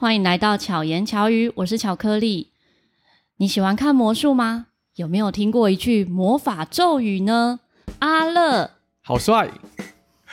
[0.00, 2.48] 欢迎来到巧言巧语，我是巧克力。
[3.36, 4.68] 你喜欢看魔术吗？
[4.96, 7.60] 有没有听过一句魔法咒语呢？
[7.98, 8.70] 阿乐，
[9.04, 9.50] 好帅。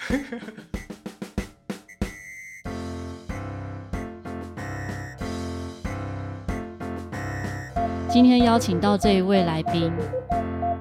[8.07, 9.91] 今天邀请到这一位来宾，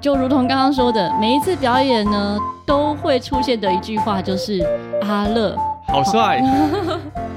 [0.00, 4.61] 就如同刚刚说的，每一次表演呢都会出现的一句话就是
[5.03, 5.57] “阿乐，
[5.89, 6.41] 好帅。”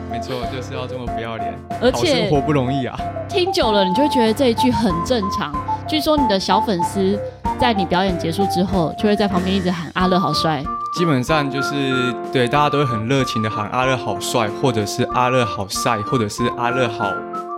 [0.10, 3.00] 没错，就是要这么不要脸，而且生活不容易啊。
[3.29, 5.54] 听久了，你就会觉得这一句很正常。
[5.88, 7.18] 据说你的小粉丝
[7.60, 10.64] 在你表演结束之后，就会在旁边一直喊“阿乐好帅”。
[10.98, 17.14] 基本上就是对大家都会很热情的喊“阿乐好帅”，或者是“阿乐好帅”，或者是“阿乐好”，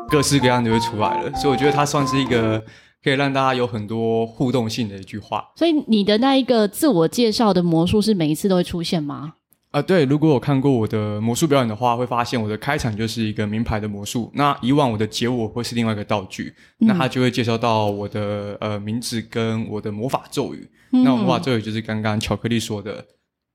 [0.10, 1.34] 各式各样就会出来了。
[1.36, 2.62] 所以我觉得它算是一个
[3.02, 5.46] 可以让大家有很多互动性的一句话。
[5.56, 9.34] 所以你的那一个自我介绍的魔术是每一次都会出现吗？
[9.72, 14.30] 啊，对，如果我看过我的魔术表演的话，会发现我的开场就是一个名牌的魔术。
[14.36, 20.70] 那以往我的结尾会是另外一个道具，嗯、那他就会介绍到我的呃名字跟我的魔法咒语。
[20.92, 23.06] 嗯、那我魔法咒语就是刚刚巧克力说的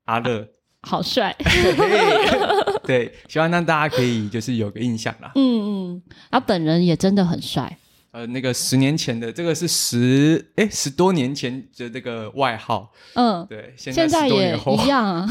[0.05, 0.41] 阿乐，
[0.81, 1.35] 啊、好帅。
[2.83, 5.31] 对， 希望让大家可以就是有个印象啦。
[5.35, 7.77] 嗯嗯，他本人也真的很帅。
[8.17, 15.29] 呃，那个十年前的这个是十哎十多年前的这个外号，嗯，对，现在，也一样啊，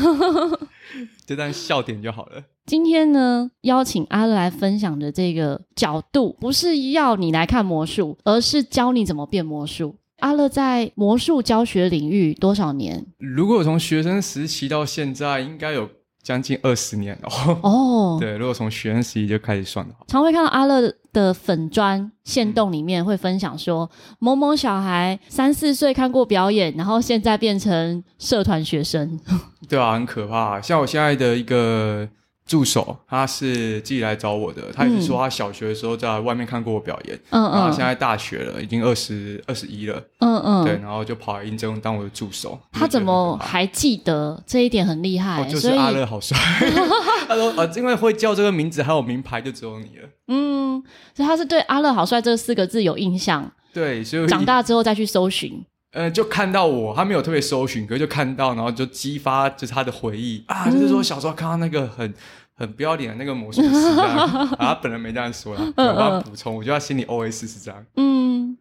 [1.27, 2.45] 就当笑点就好了。
[2.65, 9.97] 今天呢，邀请阿乐来分享的这个角度，不是要你来看魔术，而是教你怎么变魔术。
[10.21, 13.05] 阿乐在魔术教学领域多少年？
[13.19, 15.91] 如果从学生时期到现在，应该有。
[16.27, 29.21] 将近二十年哦，哦， 对，如果从学生时期就开始算的话，常会看到阿乐的粉砖线动里面会分享说，某某小孩三四岁看过表演，然后现在变成社团学生，
[29.71, 30.61] 对啊，很可怕。
[30.61, 32.09] 像我现在的一个。
[32.47, 34.71] 助手，他是自己来找我的。
[34.73, 42.59] 他也是说，他小学的时候在外面看过我表演，嗯，然后现在大学了，已经二十二十一了，嗯嗯，对，然后就跑来应征当我的助手。
[42.71, 45.43] 他怎么还记得这一点很厉害？
[45.43, 46.39] 哦，就是阿乐好帅。
[47.27, 50.09] 他说呃，因为会叫这个名字还有名牌，就只有你了。
[50.29, 50.81] 嗯，
[51.15, 53.51] 所以他是对阿乐好帅这四个字有印象。
[53.75, 55.65] 对，所以长大之后再去搜寻。
[55.97, 62.13] 呃，就看到我，他没有特别搜寻，可是就看到，然后就激发就是他的回忆啊，就是说小时候看到那个很
[62.55, 63.69] 很不要脸的那个魔术师
[63.99, 67.83] 啊，他本人没这样说啦，我要补充，我觉得他心里 OS 是这样。
[67.97, 68.59] 嗯，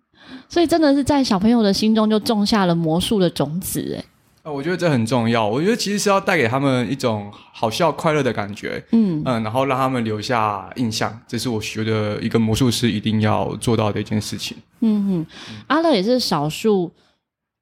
[0.48, 4.06] 所以真的是在小朋友的心中就种下了魔术的种子，哎。
[4.44, 5.46] 呃，我觉得这很重要。
[5.46, 14.56] 我觉得其实是要带给他们一种好笑、快乐的感觉，嗯嗯，然后让他们留下印象，这是我觉得一个魔术师一定要做到的一件事情。
[14.80, 15.26] 嗯哼，
[15.68, 16.90] 阿乐也是少数。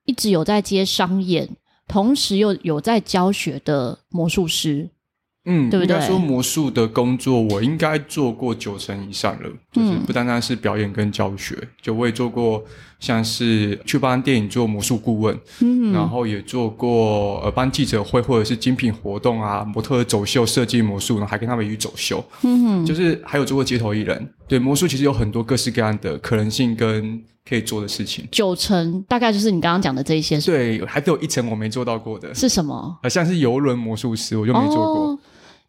[0.06, 1.50] 一直有在接商演，
[1.88, 4.90] 同时又有在教学的魔术师，
[5.46, 5.96] 嗯，对不对？
[5.96, 12.64] 应该说魔术的工作，我应该做过九成以上了，就是不单单是表演跟教学，嗯、就我也做过。
[13.00, 24.26] 像是去帮电影做魔术顾问，嗯，然后也做过呃帮记者会或者是精品活动啊，模特走秀设计魔术，然后还跟他们一起走秀，嗯哼，就是还有做过街头艺人。
[24.48, 28.26] 对，魔术其实有很多各式各样的可能性跟可以做的事情。
[28.32, 32.98] 九成大概就是你刚刚讲的这一些，对，还有一层我没做到过的，是什么？
[33.04, 35.08] 呃，像是游轮魔术师，我就没做过。
[35.10, 35.13] 哦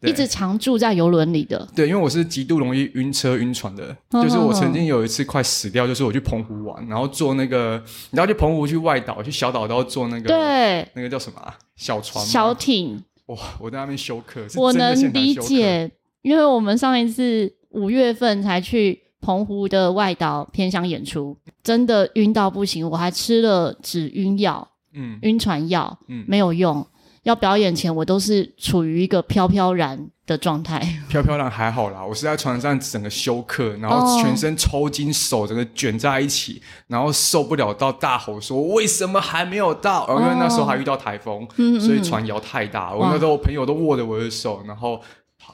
[0.05, 11.57] 一直常住在游轮里的，对，因为我是极度容易晕车晕船的，就是我曾经有一次快死掉，就是我去澎湖玩，然后坐那个，你要去澎湖去外岛去小岛都要坐那个，对，那个叫什么啊？
[11.75, 13.03] 小船、小艇。
[13.27, 15.91] 哇，我在那边休克，我能理解，
[16.21, 26.85] 因为我们上一次五月份才去澎湖的外岛偏乡演出，真的晕到不行，我还吃了止晕药，嗯，晕船药，嗯，没有用。
[27.25, 30.79] 要表演前，我都是处于一个飘飘然的状态。
[31.09, 45.01] 飘飘然还好啦，我是在船上整个休克，然后全身抽筋，手整个卷在一起，然后受不了到大吼说：“为什么还没有到？”然后因为那时候还遇到台风，哦、所以船摇太大，我那时候我朋友都握着我的手，然后。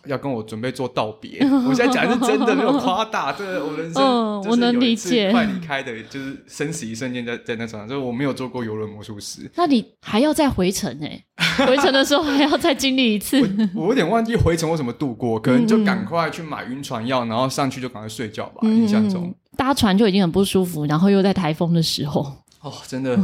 [0.05, 3.31] 要跟我准备做道别， 我现在讲的是真的，没有夸大。
[3.37, 5.31] 这个我人生，嗯，我能理解。
[5.31, 9.49] 快离开的，就是生死一瞬间，在在那场，就是我没有做过游轮魔术师。
[9.55, 11.23] 那你还要再回程哎？
[11.65, 13.39] 回程的时候还要再经历一次
[13.75, 13.83] 我。
[13.83, 18.61] 我有点忘记回程我怎么度过，可能就赶快去买晕船药，然后上去就赶快睡觉吧。
[18.63, 22.21] 嗯、印象中搭船就已经很不舒服，然后又在台风的时候，
[22.61, 23.19] 哦，真的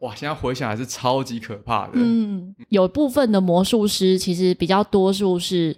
[0.00, 0.14] 哇！
[0.14, 1.92] 现在回想还是超级可怕的。
[1.94, 5.74] 嗯，有部分的魔术师其实比较多数是。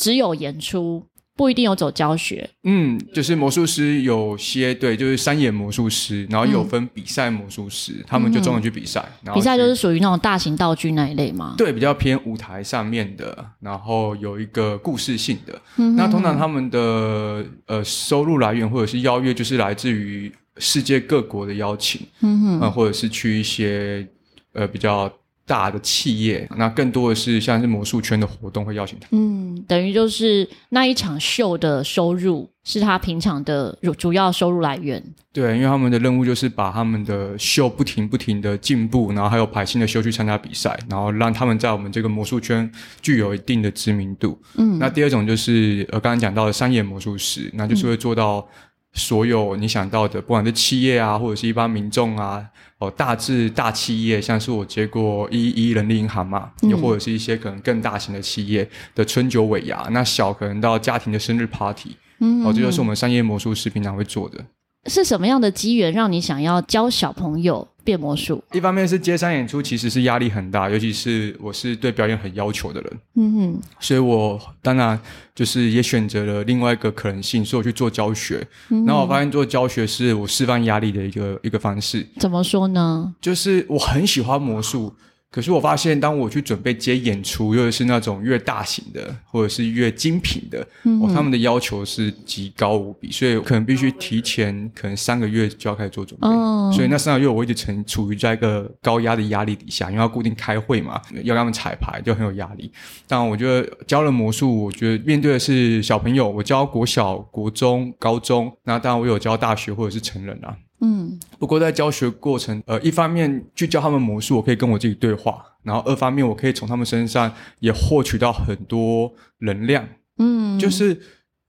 [0.00, 1.04] 只有演出，
[1.36, 2.48] 不一定有走教学。
[2.64, 9.04] 嗯，就是魔术师有些对，就是三野魔术师，然后有分比赛魔术师，嗯、他们就专门去比赛。
[9.22, 11.54] 然后比赛就是属于那种大型道具那一类嘛？
[11.58, 15.60] 对，比较偏舞台上面的，然后有一个故事性的。
[15.76, 24.06] 嗯、那通常他们的呃收入来源或者是邀约，就是来自于世界各国的邀请，嗯哼，呃、或者是去一些
[24.54, 25.12] 呃比较。
[25.50, 29.08] 大的企业，那更多的是像是魔术圈的活动会邀请他。
[29.10, 35.02] 嗯，等于就是那一场秀的收入是他平常的主要收入来源。
[35.32, 42.70] 对，因为他们的任务就是把他们的秀不停不停的进步，然后还有排新的秀去参加比赛，然后让他们在我们这个魔术圈
[43.02, 44.40] 具有一定的知名度。
[44.56, 48.46] 嗯，那第二种就是呃刚刚讲到的商业魔术师，那就是会做到。
[48.92, 52.44] 所有你想到的，不管是企业啊，或者是一般民众啊，
[52.80, 64.42] 哦，大致大企业，像是我接过一一人力银行嘛，又、嗯、或者是一些可能更大型的企业的春酒尾牙，那小可能到家庭的生日 party，嗯，哦，这就是我们商业魔术师平常会做的。
[64.86, 68.42] 是什么样的机缘让你想要教小朋友变魔术？
[68.52, 74.98] 一方面是街上演出，其实是压力很大，尤其是我是对表演很要求的人，嗯哼，所以我当然
[75.34, 78.46] 就是也选择了另外一个可能性，所以我去做教学。
[78.70, 82.06] 嗯，然后我发现做教学是我释放压力的一个一个方式。
[82.18, 83.14] 怎么说呢？
[83.20, 84.94] 就是我很喜欢魔术。
[85.30, 96.26] 可是我发现，当我去准备接演出，又是那种越大型的，或者是越精品的，嗯、哦，他们的要求是极高无比，所以可能必须提前可能三个月就要开始做准备。
[96.26, 102.72] 哦、所以那三个月我一直处处于在一个高压的压力底下，因为要固定开会嘛，要让他们彩排，就很有压力。
[103.06, 110.56] 但我觉得教了魔术，我觉得面对的是小朋友，我教国小、国中、高中，那当然我有教大学或者是成人啊。
[110.80, 119.88] 嗯，不过在教学过程，呃，一方面去教他们魔术，我可以跟我自己对话，然后二方面我可以从他们身上也获取到很多能量。
[120.18, 121.00] 嗯，就是。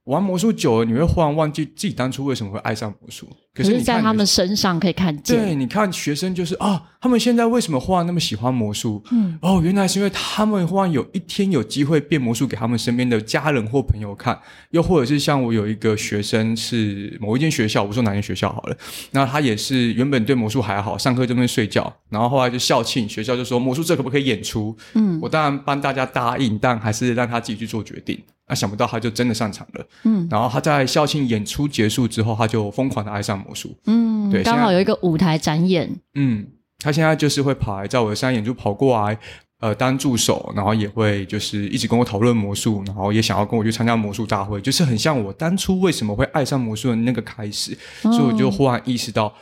[0.04, 3.28] 玩魔术久了，你会忽然忘记自己当初为什么会爱上魔术。
[3.54, 5.36] 可是，在他们身上可以看见。
[5.36, 9.00] 对，你看学生就是啊，他们现在为什么忽然那么喜欢魔术？
[9.12, 14.40] 嗯，哦，原来是因为他们忽然有一天有机会变魔术给他们身边的家人或朋友看，
[14.70, 18.76] 又或者是像我有一个学生是某一间学校，我说哪间学校好了，
[19.10, 24.74] 那他也是原本对魔术还好，上课就在那边睡觉，然后后来就校庆，学校就说魔术这可不可以演出？
[24.94, 28.18] 嗯，我当然帮大家答应，但还是让他自己去做决定。
[28.52, 36.46] 那想不到他就真的上场了，嗯，然后他在校庆演出结束之后，他就疯狂的爱上魔术，嗯，对，刚好有一个舞台展演，嗯，
[36.78, 39.18] 他现在就是会跑来在我的商业演出跑过来，
[39.60, 47.72] 呃，当助手，然后也会就是一直跟我讨论魔术，然后也想要跟我去参加魔术大会，就是很像我当初为什么会爱上魔术的那个开始，
[48.02, 49.32] 哦，所以我就忽然意识到。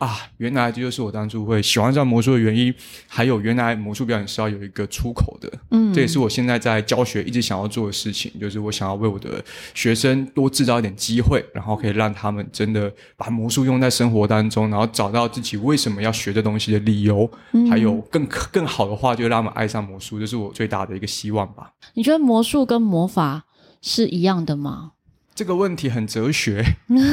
[0.00, 2.74] 啊，原来这就是我当初会喜欢上魔术的原因，
[3.06, 9.44] 还有原来魔术表演是要有一个出口的，嗯，这也是我现在在教学一直想要做的事情，就是我想要为我的
[9.74, 21.74] 学生多制造一点机会，然后可以让他们真的把魔术用在生活当中，然后找到自己为什么要学这东西的理由，嗯，还有更更好的话，就让他们爱上魔术，这是我最大的一个希望吧。
[21.92, 23.44] 你觉得魔术跟魔法
[23.82, 24.92] 是一样的吗？
[25.40, 26.62] 这个问题很哲学，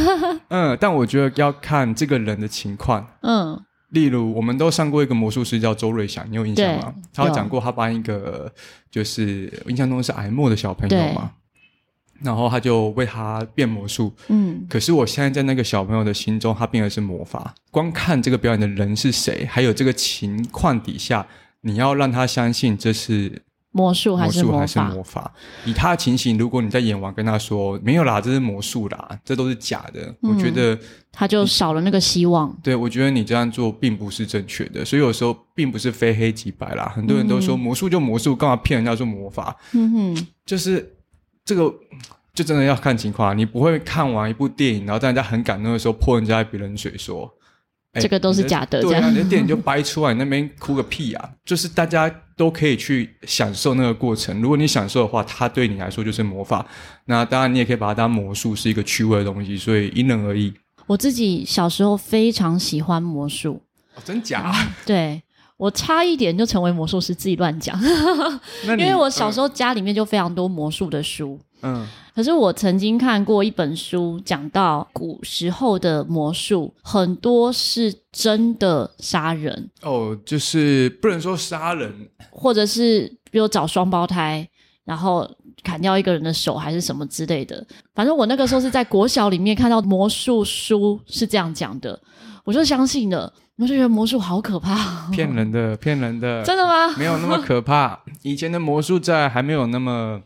[0.51, 3.57] 嗯，但我觉得要看这个人的情况，嗯，
[3.91, 6.93] 例如我们都上过一个魔术师叫周瑞祥，你有印象吗？
[7.13, 8.51] 他有讲过他帮一个
[8.91, 11.31] 就是印象中是癌末的小朋友嘛，
[12.19, 17.55] 然后他就为他变魔术，嗯，可是我现在在那个小朋友的心中，他变的是魔法。
[17.71, 21.25] 光看这个表演的人是谁，还有这个情况底下，
[21.61, 23.43] 你要让他相信这是。
[23.71, 24.65] 魔术还是魔
[25.03, 25.31] 法？
[25.65, 30.77] 以他的情形，如果你在演完跟他说没有啦，这是魔术啦，这都是假的，嗯、我觉得
[31.11, 32.51] 他就少了那个希望。
[32.63, 36.91] 对，我觉得你这样做并不是正确的，所以有时候并不是非黑即白啦。
[36.95, 39.55] 很多人都说魔术就魔术，干嘛骗人家说魔法？
[39.73, 40.95] 嗯哼，就是
[41.45, 41.71] 这个，
[42.33, 43.37] 就真的要看情况。
[43.37, 47.31] 你不会看完一部电影，然后在人家很感动的时候泼人家一鼻冷水说。
[47.99, 51.29] 这个都是假的，对啊，你的电影就掰出来，你那边哭个屁啊！
[51.45, 54.41] 就是大家都可以去享受那个过程。
[54.41, 56.65] 如果你享受的话，它对你来说就是魔法。
[57.05, 59.57] 那当然，你也可以把它当魔术，是一个趣味的东西。
[59.57, 60.53] 所以因人而异。
[60.85, 63.61] 我自己小时候非常喜欢魔术，
[63.95, 64.53] 哦、真假？
[64.55, 65.21] 嗯、对，
[65.57, 67.77] 我差一点就成为魔术师，自己乱讲。
[68.63, 71.39] 因为我小时候家里面就非常多魔术的书。
[71.63, 81.91] 嗯，可是我曾经看过一本书，讲到古时候的魔术，很多是真的杀人哦，就是不能说杀人，
[82.29, 84.47] 或者是比如找双胞胎，
[84.85, 85.27] 然后
[85.63, 87.65] 砍掉一个人的手，还是什么之类的。
[87.95, 91.99] 反正我那个时候是在国小里面看到魔术书是这样讲的，
[92.43, 96.95] 我就相信了，我就觉得魔术好可怕，骗人的， 骗人的，真的吗？
[96.97, 100.21] 没有那么可怕， 以前的魔术在还没有那么。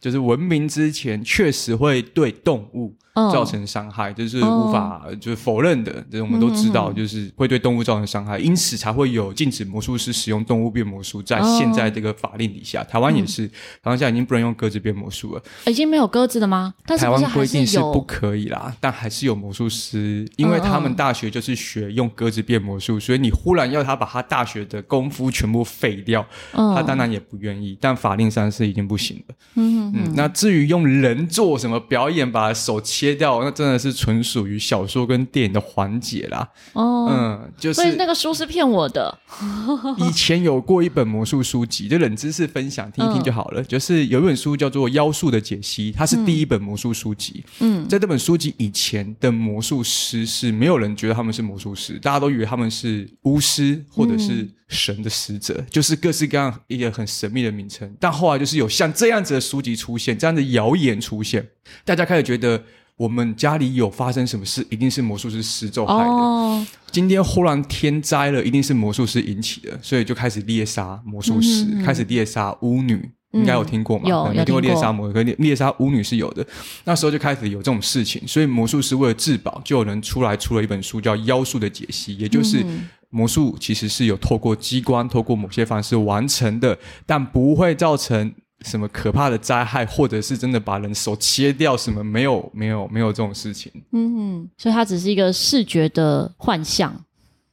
[0.00, 4.30] 就是文明之前确实会对动物造成伤害，这、oh.
[4.30, 5.92] 是无法就是否认的。
[6.10, 6.26] 这、oh.
[6.26, 8.46] 我们都知道，就是会对动物造成伤害，mm -hmm.
[8.46, 11.22] 因此才会有禁止魔术师使用动物变魔术。
[11.22, 12.88] 在现在这个法令底下，oh.
[12.88, 15.42] 台湾也是，台湾现在已经不能用鸽子变魔术了。
[15.66, 16.74] 已经没有鸽子了吗？
[16.86, 23.02] 但是是是台湾规定是不可以啦，但还是有魔术师，因为他们大学就是学用鸽子变魔术，oh.
[23.02, 26.74] 所以你忽然要他把他大学的功夫全部废掉，oh.
[26.76, 27.76] 他当然也不愿意。
[27.80, 29.34] 但法令上是已经不行了。
[29.54, 36.46] 嗯嗯，那至于用人做什么表演，把手切掉，那真的是纯属于小说跟电影的环节啦。
[36.74, 39.18] 哦，嗯，就是所以那个书是骗我的。
[39.96, 43.62] 以前有过一本魔术书籍，就冷知识分享，听一听就好了。
[43.62, 47.42] 嗯、就是有一本书叫做《妖术的解析》，它是第一本魔术书籍。
[47.60, 57.94] 嗯，在这本书籍以前的魔术师是没有人觉得他们是魔术师，大家都以为他们是巫师或者是神的使者，嗯、就是各式各样一个很神秘的名称。
[58.00, 61.46] 但后来就是有像这样子的书籍出现，这样的谣言出现，
[61.84, 62.62] 大家开始觉得。
[63.00, 66.10] 我们家里有发生什么事，一定是魔术师施咒害的。
[66.10, 66.62] Oh.
[66.92, 73.10] 今天忽然天灾了，一定是魔术师引起的，所以就开始猎杀魔术师，嗯嗯嗯开始猎杀巫女。
[73.32, 74.06] 应该有听过吗？
[74.06, 76.46] 有，有听过猎杀魔，可猎杀巫女是有的。
[76.84, 82.62] 那时候就开始有这种事情，所以魔术师为了自保，就有人出来出了一本书，叫《妖术的解析》，也就是
[83.10, 88.32] 魔术其实是有透过机关、透过某些方式完成的，但不会造成。
[88.62, 91.74] 什么可怕的灾害，或者是真的把人手切掉？
[91.74, 93.72] 什么没有没有没有这种事情。
[93.92, 96.94] 嗯哼，所以它只是一个视觉的幻象，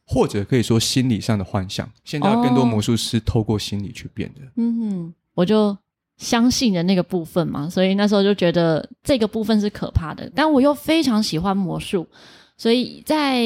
[0.06, 1.90] 或者可以说心理上的幻象。
[2.04, 4.42] 现在更多魔术师透过心理去变的。
[4.48, 4.52] 哦。
[4.58, 5.78] 嗯哼，我就
[6.18, 10.30] 相信的那个部分嘛，所以那时候就觉得这个部分是可怕的。
[10.36, 12.06] 但我又非常喜欢魔术，
[12.58, 13.46] 所以在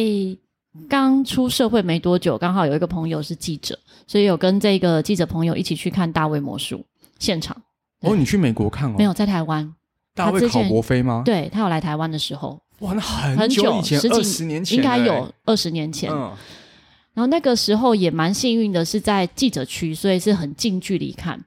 [0.88, 6.86] 刚出社会没多久，刚好有一个朋友是记者，所以有跟这个记者朋友一起去看大卫魔术。
[7.20, 7.56] 现场
[8.02, 8.96] 哦，你去美国看哦？
[8.98, 9.74] 没有，在台湾。
[10.16, 11.22] 大卫考伯飞吗？
[11.24, 16.12] 对，他有来台湾的时候，哇，那很久以前，十几二十年前，应该有二十年前。
[16.12, 16.32] 嗯，
[17.14, 21.40] 然后那个时候也蛮幸运的，是在记者区，所以是很近距离看。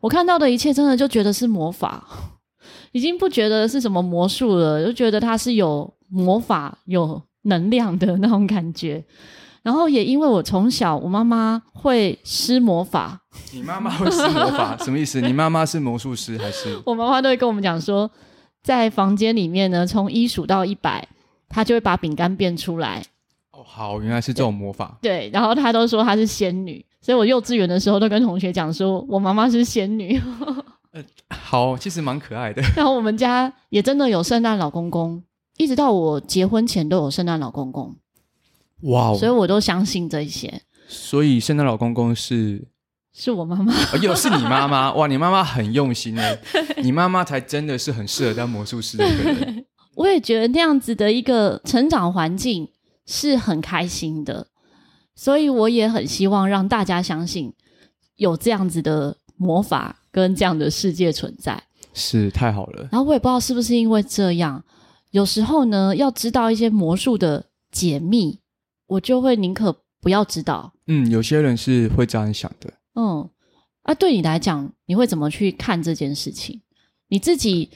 [0.00, 2.06] 我看到的一切，真的就觉得是魔法，
[2.92, 9.04] 已经不觉得是什么魔术了，就觉得它是有魔法、有能量的那种感觉。
[9.62, 13.18] 然后也因为我从小，我妈妈会施魔法。
[13.50, 15.22] 你妈妈会施魔法， 什么意思？
[15.22, 16.78] 你妈妈是魔术师还是？
[16.84, 18.10] 我妈妈都会跟我们讲说，
[18.62, 21.08] 在房间里面呢，从一数到一百，
[21.48, 23.02] 她就会把饼干变出来。
[23.52, 24.98] 哦，好，原来是这种魔法。
[25.00, 30.20] 对，对然后她都说她是仙女，所以我幼稚园的时候都跟同学讲说，我妈妈是仙女。
[30.92, 32.60] 呃，好，其实蛮可爱的。
[32.76, 35.22] 然后我们家也真的有圣诞老公公，
[35.56, 37.96] 一直到我结婚前都有圣诞老公公。
[38.82, 40.62] 哇、wow，所以我都相信这一些。
[40.88, 42.66] 所以圣诞老公公是
[43.12, 45.06] 是我妈妈，哦，又是你妈妈 哇！
[45.06, 46.22] 你妈妈很用心呢，
[46.82, 49.64] 你妈妈才真的是很适合当魔术师的人。
[49.94, 52.68] 我也觉得那样子的一个成长环境
[53.06, 54.48] 是很开心的，
[55.14, 57.54] 所以我也很希望让大家相信
[58.16, 61.62] 有这样子的魔法跟这样的世界存在。
[61.94, 62.88] 是太好了。
[62.90, 64.62] 然后我也不知道是不是因为这样，
[65.14, 68.40] 有时候呢，要知道一些魔术的解密。
[68.86, 70.74] 我就会宁可不要知道。
[70.88, 72.74] 嗯，有些人是会这样想的。
[72.94, 73.30] 嗯，
[73.82, 76.60] 啊，对你来讲，你会怎么去看这件事情？
[77.08, 77.70] 你自己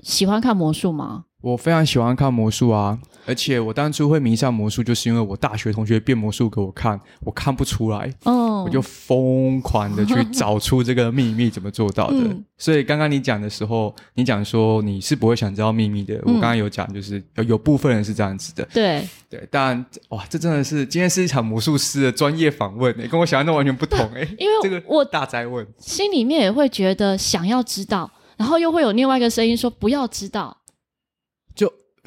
[0.00, 1.24] 喜欢看魔术吗？
[1.44, 2.98] 我非常喜欢看魔术啊。
[3.26, 12.18] 而且我当初会迷上魔术，就是因为我大学同学变魔术给我看，我看不出来，哦、我就疯狂的去找出这个秘密怎么做到的。
[12.18, 16.16] 嗯、所以刚刚你讲的时候，你讲说你是不会想知道秘密的。
[16.16, 18.66] 嗯、我刚刚有讲，就是有有部分人是这样子的。
[18.74, 24.20] 对对，但哇，这真的是今天是一场魔术师的专业访问，跟我想象的完全不同哎。
[24.38, 30.54] 因为这个我大灾问，心里面也会觉得想要知道，然后又会有另外一个声音说不要知道。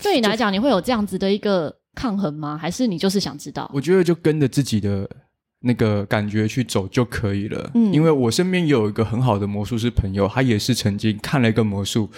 [0.01, 2.57] 对你来讲，你会有这样子的一个抗衡吗？
[2.57, 3.69] 还是你就是想知道？
[3.73, 5.09] 我觉得就跟着自己的
[5.61, 7.71] 那个感觉去走就可以了。
[7.73, 12.09] 嗯，因为我身边有一个很好的魔术师朋友，他也是曾经看了一个魔术，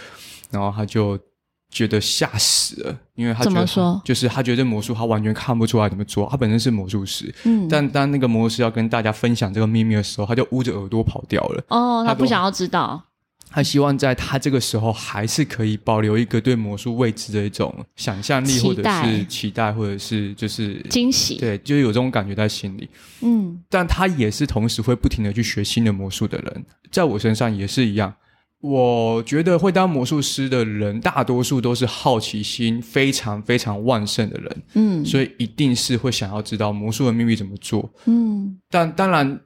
[0.51, 1.17] 然后他就
[1.71, 4.01] 觉得吓死了，因为他觉得说？
[4.03, 6.27] 就是他觉得魔术他完全看不出来怎么做。
[6.29, 11.63] 他本身是魔术师，嗯，但当那个魔术师要跟大家分享这个秘密的时候，他就捂着耳朵跑掉了。
[11.69, 13.01] 哦，他不想要知道。
[13.51, 21.35] 他希望在他这个时候还是可以保留一个对魔术未知的一种想象力，或者是期待，或者是就是惊喜。
[21.37, 22.87] 对，就是有这种感觉在心里。
[23.21, 28.13] 嗯，但他也是同时会不停的去学新的魔术的人，在我身上也是一样。
[28.61, 34.61] 我觉得会当魔术师的人，大多数都是好奇心非常非常旺盛的人。
[34.75, 37.89] 嗯，所以一定是会想要知道魔术的秘密怎么做。
[38.05, 39.39] 嗯，但当然。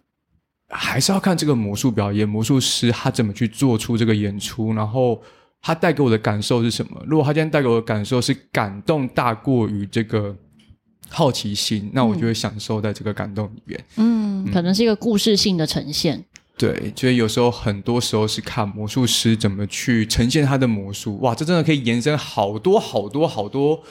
[0.70, 5.22] 还是要看这个魔术表演，魔术师他怎么去做出这个演出，然后
[5.62, 7.02] 他带给我的感受是什么？
[7.06, 10.36] 如果他今天带给我的感受是感动大过于这个
[11.10, 13.84] 好奇心，那我就会享受在这个感动里面。
[13.98, 16.24] 嗯，嗯，可能是一个故事性的呈现。
[16.58, 21.20] 对，所以有时候很多时候是看魔术师怎么去呈现他的魔术。
[21.20, 23.84] 哇，这真的可以延伸好多好多好多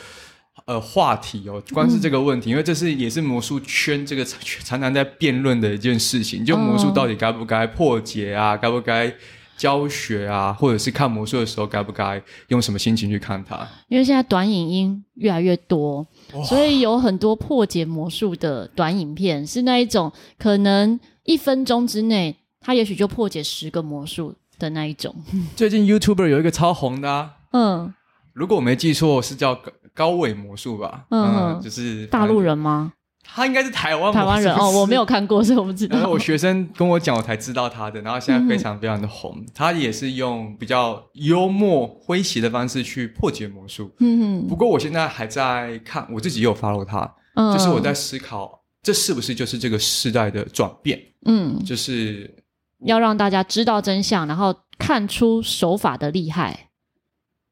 [0.72, 1.62] 呃话题哦。
[1.72, 4.24] 光是这个问题，嗯、因为这是也是魔术圈这个
[4.64, 9.12] 常常在辩论的一件事情，就魔术到底该不该破解啊，该不该
[9.56, 13.68] 教学啊，或者是看魔术的时候该不该用什么心情去看它？
[13.88, 16.06] 因为现在短影音越来越多，
[16.44, 22.36] 所以有很多破解魔术的短影片，是那一种可能一分钟之内。
[22.64, 25.12] 他也许就破解十个魔术的那一种。
[25.56, 27.92] 最近 YouTuber 有一个超红的，啊，嗯，
[28.34, 29.60] 如果我没记错，是叫
[29.94, 31.04] 高高伟魔术吧？
[31.10, 32.92] 嗯，嗯，就是大陆人吗？
[33.24, 35.96] 他应该是台湾台湾人哦，我没有看过，所以我不知道。
[35.96, 38.00] 然 后我学生跟我讲，我才知道他的。
[38.02, 43.90] 然后现在非常非常的红，嗯、 他也是用比较幽默诙谐的方式去破解魔术。
[44.00, 51.00] 嗯，不过我现在还在看，我自己也有 follow 他，嗯，就是我在思考，这是不是就是这个时代的转变？
[51.24, 52.38] 嗯，就是。
[52.84, 56.70] 要让大家知道真相，然后看出手法的厉害，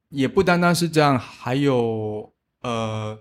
[0.09, 2.30] 也不单单是这样，还有
[2.62, 3.19] 呃，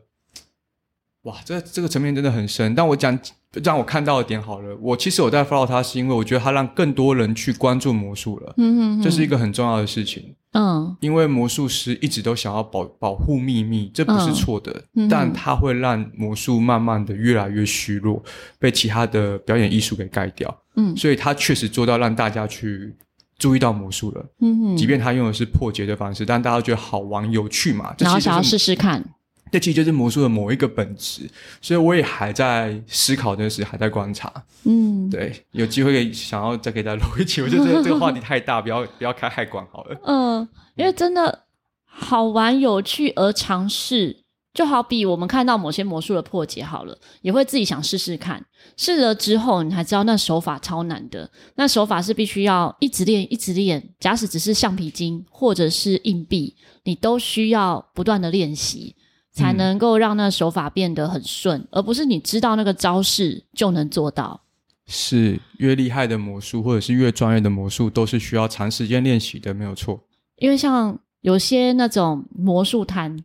[1.23, 2.73] 哇，这这个层面真的很深。
[2.75, 3.17] 但我讲
[3.63, 10.35] 让我看到的点好了，我其实我在 follow 他，是因为我觉得他让更多人去关注魔术了，嗯哼哼，这是一个很重要的事情。
[10.53, 18.23] 嗯，因为魔术师一直都想要保保护秘密，这不是错的，嗯、但他会让魔术慢慢的越来越虚弱，
[18.57, 20.63] 被其他的表演艺术给盖掉。
[20.75, 22.95] 嗯，所以他确实做到让大家去
[23.37, 24.25] 注意到魔术了。
[24.41, 29.03] 嗯哼，即便他用的是破解的方式，但大家觉得好玩有趣嘛，然后想要试试看。
[29.51, 31.29] 这其实就是魔术的某一个本质，
[31.61, 34.31] 所以我也还在思考这个事，还在观察。
[34.63, 39.99] 嗯，对，有机会想要再给大家录一期，我觉得这个话题太大，不要不要开太广好了。
[40.03, 41.45] 嗯，因为真的
[41.83, 48.45] 好玩有趣而尝试，就好比我们看到某些魔术的破解好了，也会自己想试试看。
[48.77, 53.81] 试了之后，你才知道那手法超难的，那手法是必须要一直练，一直练。
[53.99, 58.95] 假使只是橡皮筋或者是硬币，你都需要不断的练习。
[59.31, 64.41] 才能够让那手法变得很顺，嗯，而不是你知道那个招式就能做到。
[64.87, 70.03] 是越厉害的魔术，或者是越专业的魔术，都是需要长时间练习的，没有错。
[70.37, 73.15] 因为像有些那种魔术摊，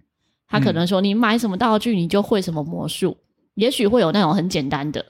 [0.47, 3.17] 他可能说你买什么道具，你就会什么魔术。
[3.19, 5.03] 嗯、也许会有那种很简单的，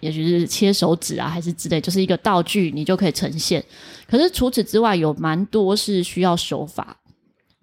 [0.00, 3.64] 也许是切手指啊，还是之类，就是一个道具，你就可以呈现。
[4.06, 6.96] 可是除此之外，有蛮多是需要手法。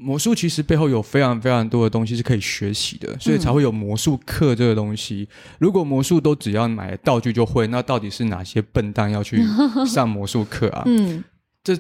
[0.04, 5.26] 魔术其实背后有非常非常多的东西是可以学习的，所以才会有魔术课这个东西。
[5.32, 9.42] 嗯、如果魔术都只要买道具就会，那到底是哪些笨蛋要去
[9.88, 10.84] 上魔术课啊？
[10.92, 11.24] 嗯，
[11.64, 11.78] 这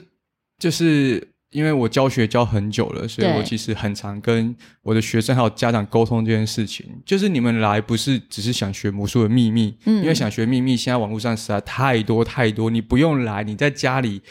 [0.57, 6.85] 就是因为我教学教很久了，所以我其实很常跟我的学生还有家长沟通这件事情。
[7.05, 14.21] 就是你们来不是只是想学魔术的秘密，嗯，因为想学秘密，现在网络上实在太多太多，你不用来，你在家里。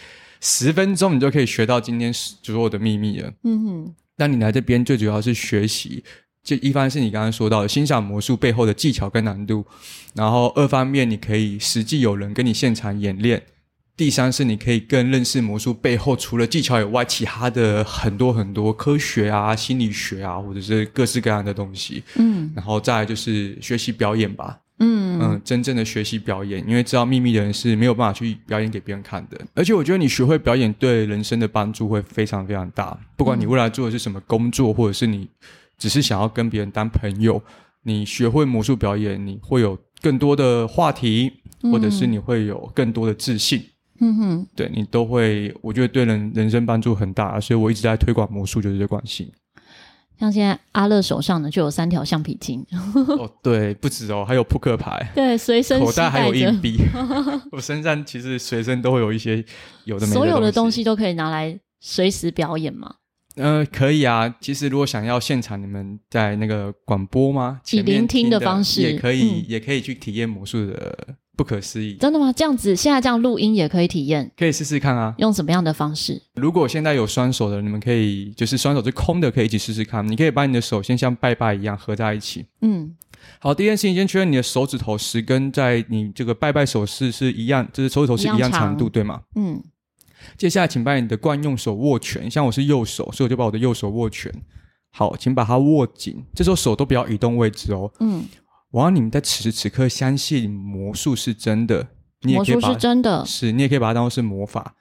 [0.43, 3.33] 十分钟你就可以学到今天所有的秘密了。
[3.45, 6.03] 嗯哼，那你来这边最主要是学习，
[6.43, 9.65] 就一方是你刚刚说到的欣赏魔术背后的技巧跟难度，
[10.15, 13.41] 然后二方面你可以实际有人跟你现场演练，
[13.97, 22.03] 第三是你可以更认识魔术背后除了技巧以外，其他的很多很多科学啊、心理学啊，或者是各式各样的东西。
[22.17, 24.59] 嗯，然后再就是学习表演吧。
[24.85, 29.41] 嗯嗯，真正的学习表演，因为知道秘密的人是没有办法去表演给别人看的。
[29.55, 32.99] 而且我觉得你学会表演对人生的帮助会非常非常大。
[33.17, 35.29] 不管你未来做的是什么工作，或者是你
[35.79, 37.41] 只是想要跟别人当朋友，
[37.85, 43.63] 你学会魔术表演，你会有更多的话题，或者是你会有更多的自信。
[44.01, 47.39] 嗯哼，对你都会，我觉得对人人生帮助很大。
[47.39, 49.33] 所以我一直在推广魔术，就是这关系。
[50.23, 52.65] 像现在阿乐手上呢，就有三条橡皮筋。
[53.19, 55.05] 哦，对，不止哦，还有扑克牌。
[55.17, 56.79] 对，随身口袋还有硬币。
[57.51, 59.45] 我身上其实随身都会有一些
[59.85, 60.19] 有的没的。
[60.21, 62.95] 所有的东西都可以拿来随时表演吗？
[63.35, 64.33] 嗯、呃，可以啊。
[64.41, 67.61] 其实如果想要现场，你们在那个广播吗？
[67.73, 71.17] 以聆听的方式也可以，嗯、也可以去体验魔术的。
[71.43, 71.95] 不可思议！
[71.95, 72.33] 真的吗？
[72.33, 75.13] 这样子，现在这样录音也可以体验，可以试试看啊。
[75.19, 76.23] 用什么样的方式？
[76.37, 80.07] 如果现在有双手的，你们可以就是双手是空的，可以一起试试看。
[80.07, 82.47] 你可以把你的手先像拜拜一样合在一起。
[82.61, 82.95] 嗯，
[83.41, 89.23] 好，第一件事情先确认你的手指头十根在你这个拜拜手势是一样，就是手指头是一样长度，对吗？
[89.35, 89.61] 嗯。
[90.37, 94.33] 接下来，请把你的惯用手握拳，像我是右手，所以我就把我的右手握拳。
[94.95, 97.91] 好，请把它握紧，这时候手都不要移动位置哦。
[97.99, 98.23] 嗯。
[98.73, 101.89] 我要你们在此时此刻相信魔术是真的，
[102.23, 104.75] 你也可以把魔术是真的，是你也可以把它当做是魔法。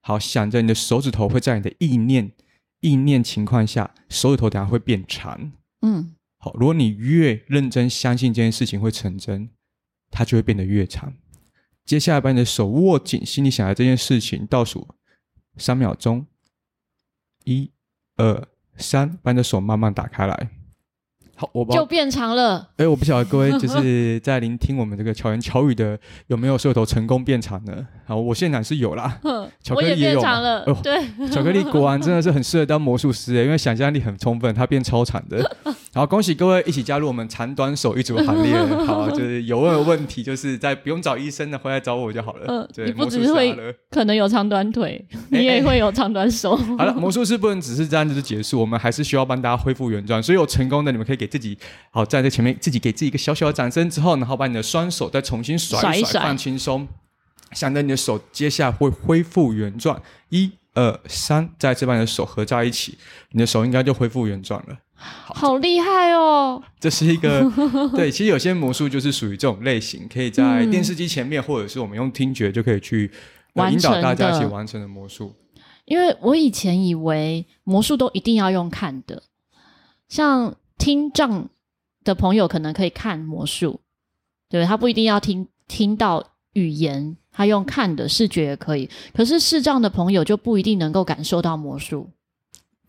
[0.00, 2.32] 好，想着你的手指头会在你的意念
[2.80, 5.52] 意念情况下，手指头等下会变长。
[5.82, 9.50] 嗯，好，如果你越认真相信这件事情会成真，
[10.10, 11.12] 它就会变得越长。
[11.84, 14.88] 接下来把你的手握紧，心里想着这件事情，倒数
[15.58, 16.26] 三秒钟，
[17.44, 17.70] 一、
[18.16, 20.50] 二、三，把你的手慢慢打开来。
[21.38, 22.66] 好，我就变长了。
[22.78, 27.86] 哎，我不晓得各位就是 在聆听我们这个巧言巧语的，有没有舌头成功变长呢？
[28.06, 29.18] 好，我现在是有啦。
[29.62, 30.64] 巧克力也，也变长了。
[30.66, 30.98] 哦，对，
[31.30, 35.56] 巧克力果然真的是很适合当魔术师诶，因为想象力很充分，它变超长的。
[35.96, 38.54] 好，恭喜各位一起加入我们长短手一组行列。
[38.84, 42.44] 好，就是有问有问题，就是在不用找医生的，回来找我就好了。
[42.48, 43.56] 嗯，对，你不只是会
[43.90, 46.54] 可能有长短腿， 你也会有长短手。
[46.54, 50.22] 好了，魔术师不能只是这样子就结束，我们还是需要帮大家恢复原状。
[50.22, 51.26] 所以有成功的，你们可以给。
[51.26, 51.58] 自己
[51.90, 56.86] 好，站在前面，自己给自己一个小小的掌声之后，然后把你的双手再重新甩一甩，甩一甩放轻松，
[57.52, 62.96] 想着你的手接下来会恢复原状，一二三，再次把你的手合在一起，
[63.32, 64.76] 你的手应该就恢复原状了。
[64.96, 66.62] 好，好厉害哦！
[66.80, 67.48] 这是一个
[67.94, 73.10] 对，其实有些魔术就是属于这种类型，可以在电视机前面，嗯、或者是我们用听觉就可以去
[73.70, 75.34] 引导大家一起完成的魔术。
[75.84, 79.22] 因为我以前以为魔术都一定要用看的，
[80.08, 80.56] 像。
[80.78, 81.48] 听障
[82.04, 83.80] 的朋友可能可以看魔术，
[84.50, 88.90] 对，他不一定要听听到语言，他用看的视觉也可以。
[89.14, 92.10] 可是视障的朋友就不一定能够感受到魔术。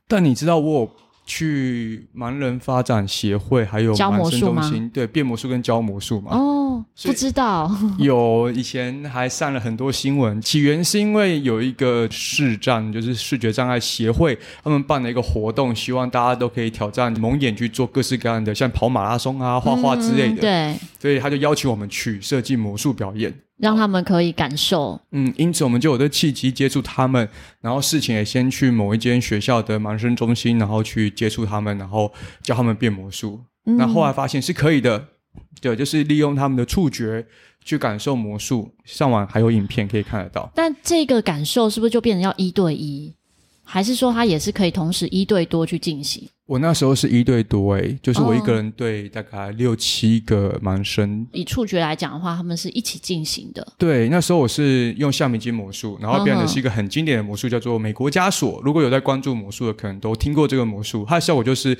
[0.06, 0.96] 但你知道我
[1.28, 4.72] 去盲人发展协会还有教魔术吗？
[4.94, 6.32] 对，变魔术跟教魔术嘛。
[6.32, 7.70] 哦，不知道。
[8.00, 20.36] 有以前还上了很多新闻，起源是因为有一个视障，就是视觉障碍协会，他们办了一个活动，希望大家都可以挑战蒙眼去做各式各样的，像跑马拉松啊、画画之类的。
[20.36, 20.76] 嗯，对。
[21.00, 23.34] 所以他就邀请我们去设计魔术表演。
[23.58, 27.28] 让他们可以感受，嗯，因此我们就有这契机接触他们，
[27.60, 33.42] 然后事情也先去某一间学校的盲生中心，然后去接触他们，然后教他们变魔术。
[33.64, 35.08] 那、嗯、后，后来发现是可以的，
[35.60, 37.26] 对，就是利用他们的触觉
[37.66, 38.72] 去感受魔术。
[38.86, 40.50] 上网还有影片可以看得到。
[40.54, 43.14] 但这个感受是不是就变成要一对一，
[43.68, 46.28] 还是说它也是可以同时一对多去进行？
[46.46, 51.22] 我那时候是一对多诶、欸，就是我一个人对大概六七个盲生。
[51.24, 53.68] 哦、以触觉来讲的话，他们是一起进行的。
[53.78, 58.62] 对，那时候我是用橡皮筋魔术，然后变的是一个很经典的魔术，叫做美国枷锁。
[58.64, 61.06] 如果有在关注魔术的，可能都听过这个魔术。
[61.06, 61.78] 它的效果就是。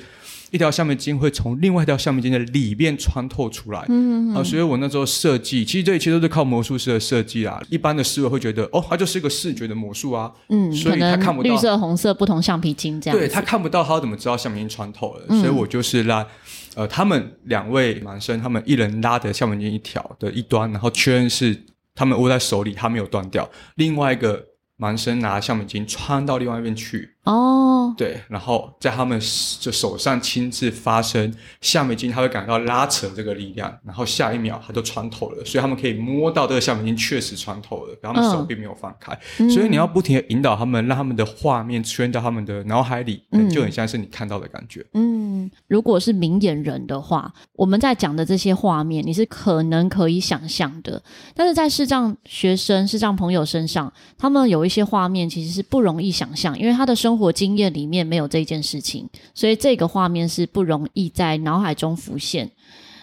[0.50, 7.60] 一条橡皮筋会从另外一条橡皮筋的里面穿透出来，嗯嗯啊，所以我那时候设计，其实这一切都是靠魔术师的设计啊。
[7.68, 11.50] 一般的思维会觉得，哦，它就是一个视觉的魔术啊，嗯，所以他看不到。
[11.50, 15.24] 绿色、红色不同橡皮筋这样，对他看不到，他怎么知道橡皮筋穿透了？
[15.28, 16.26] 嗯、所以我就是让，
[16.74, 24.46] 呃，他们两位男生，他们一人拉着橡皮筋一条的一端，然后确认是他们握在手里，他没有断掉，另外一个。
[24.80, 29.20] 男生拿橡皮筋穿到另外一边去哦，对，然后在他们
[29.60, 44.86] 就手上亲自发生橡皮筋，他会感到拉扯这个力量，然后下一秒它就穿透了，所以他们可以摸到这个橡皮筋确实穿透了，然后他们手并没有放开，嗯、所以你要不停的引导他们，让他们的画面出现到他们的脑海里，嗯、就很像是你看到的感觉。
[44.94, 51.02] 嗯，如果是明眼人的话，我们在讲的这些画面，你是可能可以想象的，
[51.34, 54.68] 但是在视障学生、视障朋友身上，他们有一。
[54.68, 62.52] 一些画面其实是不容易想象，因为他的生活经验里面没有这件事情，所以这个画面是不容易在脑海中浮现。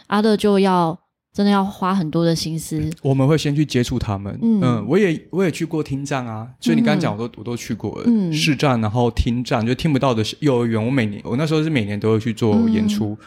[0.08, 0.99] 阿乐就要
[1.36, 2.89] 真的要花很多的心思。
[3.04, 13.17] 我们会先去接触他们，嗯，嗯，我也我也去过听障啊，所以你刚刚讲我都我都去过了，嗯，视障然后听障就听不到的幼儿园，我每年我那时候是每年都会去做演出。
[13.19, 13.26] 嗯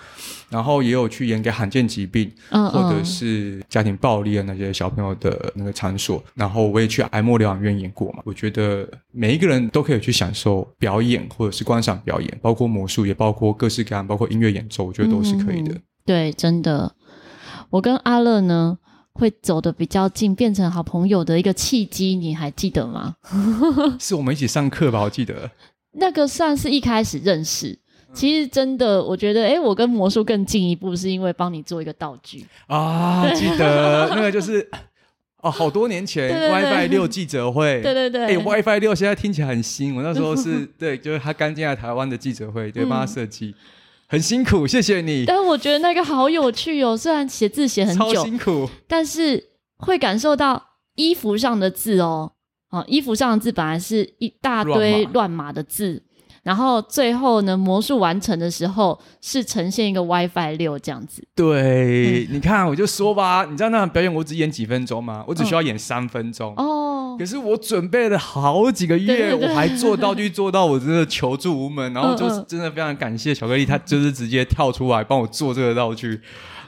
[0.49, 6.25] 然后也有去演给罕见疾病，嗯、或者是家庭暴力的那些小朋友的那个场所。
[6.33, 8.23] 然后我也去爱默疗养院演过嘛。
[8.25, 15.75] 我觉得每一个人都可以去享受表演，或者是观赏表演，包括魔术，也包括各式各样，包括音乐演奏，我觉得都是可以的。
[15.75, 16.91] 嗯、对，真的，
[17.71, 18.79] 我跟阿乐呢
[19.13, 23.17] 会走的比较近，变成好朋友的一个契机，你还记得吗？
[23.99, 25.03] 是我们一起上课吧？
[25.03, 25.51] 我记得
[25.93, 27.79] 那个算是一开始认识。
[28.15, 33.31] 其实真的，我觉得，哎，我跟魔术更进一步，是因为帮你做一个道具啊。
[33.35, 34.67] 记得 那个就是
[35.43, 39.95] 哦，好多年前 WiFi 六记者会，对对对，哎，WiFi 六现在听起来很新。
[39.95, 43.55] 我那时候是 对，就是他刚进来台湾的记者会，对，帮他设计，
[44.09, 45.25] 很辛苦，谢谢你。
[45.27, 49.43] 但是我觉得那个好有趣哦，虽然写字写很久，超辛苦，但是
[49.77, 50.63] 会感受到
[50.95, 52.33] 衣服上的字哦，
[52.71, 56.03] 哦，衣服上的字本来是一大堆乱码的字。
[56.43, 61.23] 然后最后呢，魔术完成的时候是呈现一个 WiFi 六这样子。
[61.35, 65.23] 对，嗯、你看，我就说吧，你知道那场表演我只演几分钟吗？
[65.29, 66.55] 我只需要演三分钟。
[66.57, 66.88] 哦。
[67.19, 76.21] 可是我准备了好几个月，我还做道具做到我真的求助无门，然后就是真的非常感谢巧克力，他就是直接跳出来帮我做这个道具。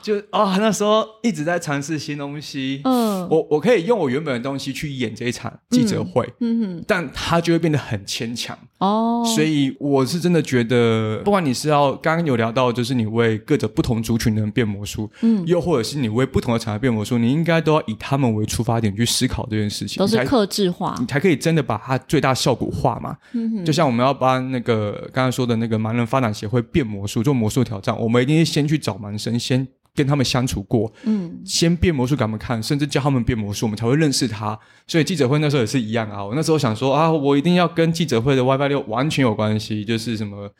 [0.02, 2.80] 就啊、哦，那时候一直在尝试新东西。
[2.84, 6.24] 嗯，我我可以用我原本的东西去演这一场记者会。
[6.40, 8.56] 嗯，嗯哼，但它就会变得很牵强。
[8.78, 23.16] 哦，所以我是真的觉得，不管你是要刚刚有聊到，就是你为各种不同族群的人变魔术，嗯，又或者是你为不同的场合变魔术，你应该都要以他们为出发点去思考这件事情，都是克制化，你才可以真的把它最大效果化嘛。
[23.32, 29.68] 嗯哼，就像我们要帮那个刚刚说的那个盲人发展协会变魔术做魔术挑战，我们一定先去找盲生先。
[29.94, 34.58] 跟他们相处过，嗯，先变魔术给他们看，甚至教他们变魔术，我们才会认识他。
[34.86, 36.24] 所以记者会那时候也是一样啊。
[36.24, 40.50] 我那时候想说啊，我一定要跟记者会的 WiFi 六完全有关系，就是什么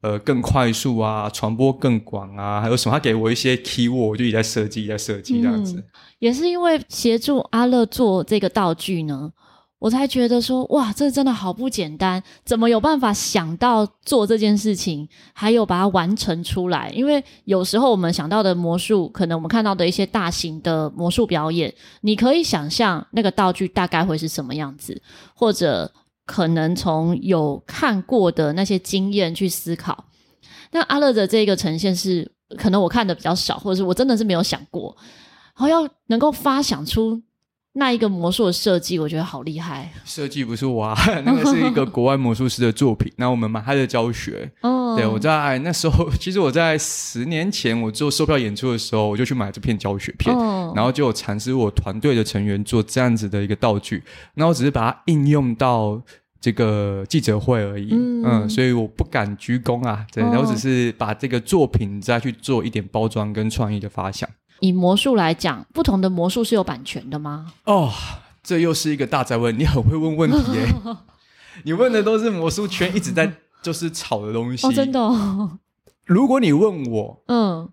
[0.00, 2.94] 呃更快速啊，传播更广啊，还有什么？
[2.94, 5.76] 他给我一些 keyword，我就一直在设计，在设计这样子。
[5.76, 5.84] 嗯，
[6.20, 9.30] 也是因为协助阿乐做这个道具呢。
[9.78, 16.90] 我才觉得说，哇，这真的好不简单，怎么有办法想到做这件事情，还有把它完成出来？
[16.90, 25.00] 因为有时候我们想到的魔术，可能我们看到的一些大型的魔术表演，你可以想象那个道具大概会是什么样子，
[25.32, 25.92] 或者
[26.26, 30.06] 可能从有看过的那些经验去思考。
[30.72, 34.96] 那阿乐的这个呈现是，可能我看的比较少，或者是我真的是没有想过，
[35.56, 37.22] 然后要能够发想出。
[37.78, 39.88] 那一个魔术的设计，我觉得好厉害。
[40.04, 43.10] 设计不是我啊， 那个是一个国外魔术师的作品。
[43.16, 44.50] 那我们买他的教学。
[44.62, 54.02] 哦，对，我在那时候， 其实我在十年前我做售票演出的时候，我就去买这片教学片，嗯、然后就有尝试我团队的成员做这样子的一个道具。
[54.34, 56.02] 那我只是把它应用到
[56.40, 57.90] 这个记者会而已。
[57.92, 60.04] 嗯，嗯，所以我不敢鞠躬啊。
[60.12, 64.28] 对，然后只是把这个作品再去做一点包装跟创意的发想。
[64.60, 67.52] 以魔术来讲，不同的魔术是有版权的吗？
[67.64, 67.92] 哦，
[68.42, 69.56] 这又是一个大哉问。
[69.58, 70.74] 你很会问问题耶！
[71.64, 74.66] 你问的都是魔术圈一直在 就是炒的东西。
[74.66, 75.58] 哦，真的哦。
[76.04, 77.68] 如果你问我， 嗯，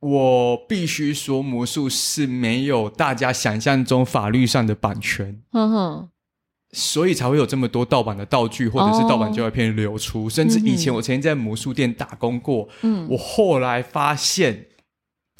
[0.00, 5.40] 我必须说魔术是没有大家想象中法律上的版权。
[5.52, 6.08] 嗯哼。
[6.72, 10.26] 所以才会有这么多盗版的道具或者是盗版胶片流出。
[10.26, 12.68] 哦，甚至以前我曾经在魔术店打工过。
[12.82, 13.08] 嗯。
[13.10, 14.66] 我后来发现。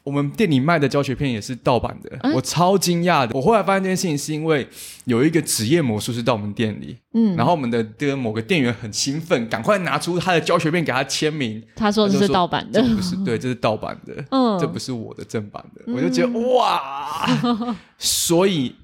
[0.07, 3.35] 我们店里卖的教学片也是盗版的，嗯、我超惊讶的。
[3.35, 4.65] 我后来发现这件事情是因为
[5.05, 11.61] 有一个职业魔术师到我们店里，嗯，然后我们的这个某个店员很兴奋，赶快拿出他的教学片给他签名。
[11.75, 15.83] 他说这是盗版的，这不是对，这是盗版的， 嗯，这不是我的正版的。
[15.89, 17.27] 嗯、我就觉得哇，
[17.99, 18.77] 所以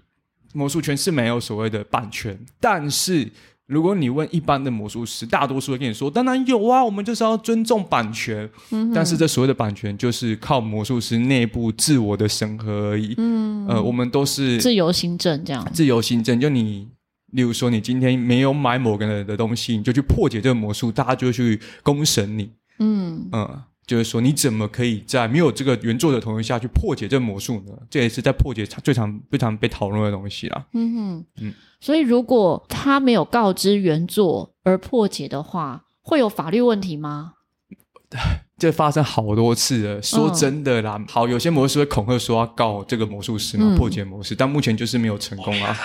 [0.53, 3.31] 魔术圈是没有所谓的版权，但是。
[3.73, 8.49] 如果你问一般的魔术师，大多数会跟你说：“当然有啊，我们就是要尊重版权。
[8.71, 13.15] 嗯”但是这所谓的版权，就是靠魔术师内部自我的审核而已。
[13.17, 15.67] 嗯，呃，我们都是自由行政这样。
[15.73, 16.87] 自由行政，就你，
[17.33, 22.51] 例如说，你今天没有买某个人的东西，你就去破解这个魔术，大家就会去公审你。
[22.79, 23.43] 嗯嗯。
[23.45, 27.73] 呃就是说，你怎么可以在没有这个原作的同意下去破解这魔术呢？
[27.91, 30.67] 这也是在破解最常、非常被讨论的东西啦。
[30.73, 31.55] 嗯哼，嗯。
[31.81, 37.33] 所以，如果他没有告知原作而破解的话，会有法律问题吗？
[38.57, 40.01] 这发生好多次了。
[40.01, 45.77] 说真的啦，嗯、好，有些魔术师会恐吓说要告这个魔术师嘛，嗯、破解魔术，但目前就是没有成功啊。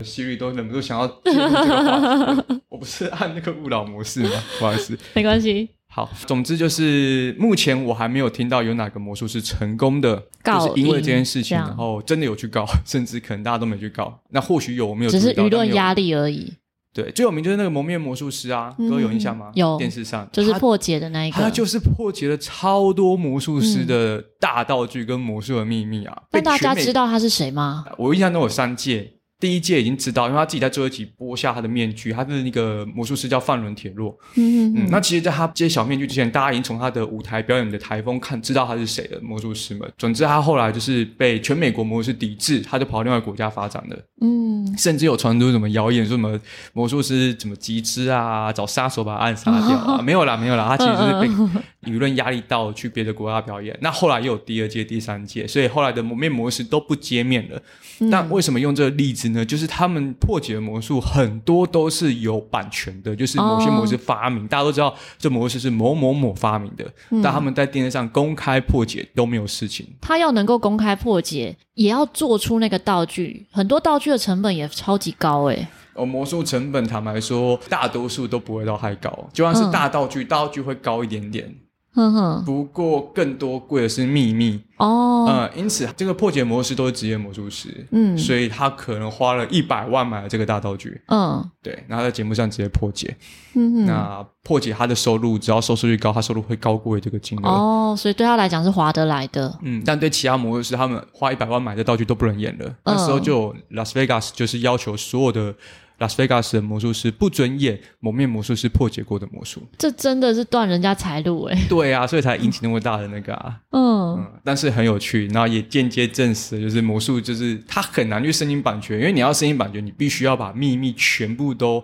[0.00, 1.04] Siri 都忍不住想要。
[2.68, 4.30] 我不是按那个勿扰模式吗？
[4.58, 5.68] 不好意思， 没关系。
[5.94, 14.18] 好，总之就是目前我还没有听到有哪个魔术师成功的，告就是因为这件事情，然后真的有去告， 甚至可能大家都没去告。
[14.30, 16.52] 那或许有，我没有，只是舆论压力而已。
[16.92, 19.52] 对，最有名就是那个蒙面魔术师啊，各位、嗯、有印象吗？
[19.54, 26.22] 有，电视上就是破解的那一个，他就是破解了超多魔术师的大道具跟魔术的秘密啊。
[26.32, 27.84] 那、嗯、大家知道他是谁吗？
[27.98, 29.13] 我印象中有三届。
[29.40, 34.16] 第一届已经知道，因为他自己在最后一集剥下他的面具，他是那个魔术师叫范伦铁洛。
[34.36, 34.88] 嗯嗯嗯。
[34.90, 39.92] 那其实，在他揭晓面具之前，大家已经从他的舞台表演的台风看知道他是谁了魔术师们。
[39.98, 43.98] 总之，他后来就是被全美国魔术师抵制，他就跑到另外一个国家发展了。
[44.22, 44.54] 嗯。
[44.78, 46.40] 甚至有传出什么谣言，说什么
[46.72, 50.00] 魔术师怎么集资啊，找杀手把他暗杀掉啊？
[50.02, 53.76] 没有啦，没有啦，他其实就是被舆论压力到去别的国家表演。
[53.82, 57.60] 那后来又有第二届、第三届，所以后来的蒙面魔术都不揭面了。
[57.98, 59.23] 那为什么用这个例子？
[59.32, 69.86] 子呢，就是他们破解的魔术很多都是有版权的，就是某些魔术师发明，哦、大家都知道这魔术是某某某发明的，嗯、但他们在电视上公开破解都没有事情。
[70.00, 75.66] 他要能够公开破解，也要做出那个道具，很多道具的成本也超级高诶。
[75.94, 81.54] 哦，魔术成本坦白说，大多数都不会到太高，就算是大道具，嗯、道具会高一点点。
[81.94, 84.60] 哼哼，不过更多贵的是秘密。
[84.76, 93.16] 哦，嗯，因此这个破解魔术都是职业魔术师，嗯，所以他可能花了一百万买了这个大道具，嗯，对，然后在节目上直接破解，
[93.54, 97.48] 嗯，那破解他的收入，只要收视率高，他收入会高过于这个金额。
[97.48, 105.54] 哦，所以对他来讲是划得来的，嗯，但对其他魔术师，他们花一百万买的道具都不能演了，嗯、那时候就 Las Vegas 就是要求所有的。
[105.98, 111.56] 拉斯维加斯的魔术师不准演蒙面魔术师破解过的魔术，这真的是断人家财路哎！
[111.70, 113.60] 对啊，所以才引起那么大的那个啊。
[113.70, 121.82] 嗯，嗯，但是很有趣，然后也间接证实，就是魔术就是它很难去申请版权，因为你要申请版权，你必须要把秘密全部都、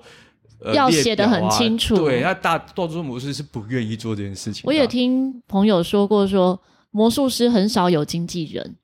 [0.64, 1.94] 呃、要写得很清楚。
[1.94, 4.62] 对，那大多数魔术师是不愿意做这件事情。
[4.64, 8.77] 我也听朋友说过说，说魔术师很少有经纪人。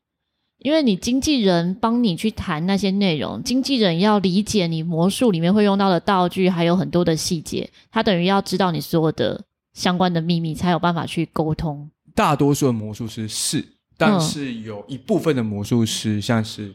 [0.67, 9.41] 因为你经纪人帮你去谈那些内容，经纪人要理解你魔术里面会用到的道具，还有很多的细节，他等于要知道你所有的
[9.75, 11.89] 相关的秘密，才有办法去沟通。
[12.17, 13.65] 大多数的魔术师是，
[13.97, 16.75] 但是有一部分的魔术师，像是、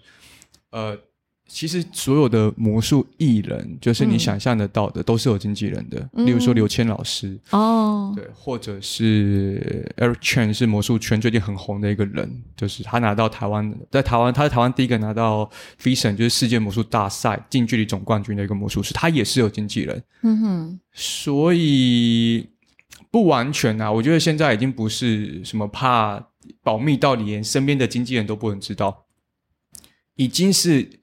[0.70, 0.98] 嗯、呃。
[1.54, 6.10] 其实所有的魔术艺人，就是你想象得到的，嗯、都是有经纪人的。
[6.14, 20.02] 嗯、例如说刘谦老师哦，对，或者是 Eric Chen 是魔术圈最近很红的一个人，就是他拿到台湾，在台湾他是台湾第一个拿到 Vision 就是世界魔术大赛近距离总冠军的一个魔术师，他也是有经纪人。
[20.22, 22.48] 嗯哼，所以
[23.12, 26.26] 不完全啊，我觉得现在已经不是什么怕
[26.64, 29.04] 保密到你连身边的经纪人都不能知道，
[30.16, 31.01] 已经是。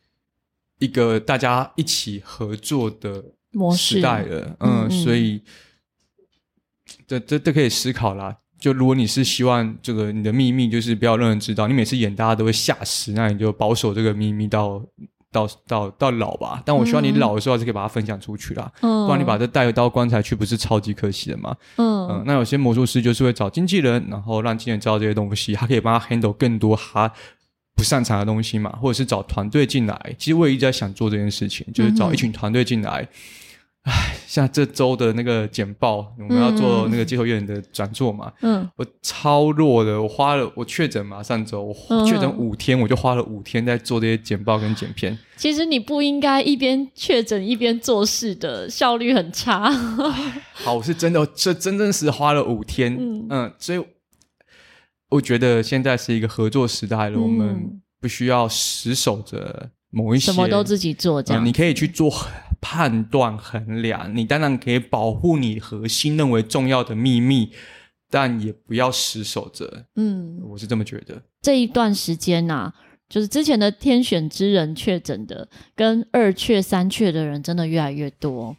[0.78, 3.24] 一个大家一起合作的
[3.76, 5.42] 时代了，式嗯，嗯，所以
[7.06, 8.36] 这这这可以思考啦。
[8.60, 14.84] 就如果你是希望这个你的秘密就是不要让人知道，你每次演大家都会吓死，那你就保守这个秘密到
[15.30, 16.60] 到到到老吧。
[16.66, 21.56] 但我希望你老的时候还是可以把它分享出去啦，嗯、不然你把这带到棺材去，不是超级可惜的吗？
[21.76, 27.12] 嗯，嗯，那有些魔术师就是会找经纪人，然后让经纪人知道这些东西，他可以帮他 handle 更多他。
[27.78, 30.14] 不擅长的东西嘛，或者是找团队进来。
[30.18, 33.08] 其实我也一直在想做这件事情，就是找一群团队进来。
[33.84, 38.32] 唉、嗯，像这周的那个简报，我们要做那个街头艺人的转座嘛。
[38.42, 45.16] 嗯，我超弱的，我花了我确诊嘛，上周我确诊五天，我就花了五天在做这些简报跟剪片。
[45.36, 49.70] 其实你不应该一边确诊一边做事的，效率很差。
[50.52, 52.96] 好，我是真的，这真正是花了五天。
[52.98, 53.80] 嗯嗯，所以。
[55.10, 61.46] 我觉得现在是一个合作时代了，嗯、我们不需要死守着某一些，什么都自己做这样、嗯。
[61.46, 62.12] 你可以去做
[62.60, 67.50] 判断衡量，你当然可以保护你核心认为重要的秘密，
[68.10, 69.86] 但也不要死守着。
[69.96, 71.22] 嗯，我是这么觉得。
[71.40, 72.74] 这一段时间呐、啊，
[73.08, 78.54] 就是之前的天选之人确诊的，跟二确三确的人真的越来越多。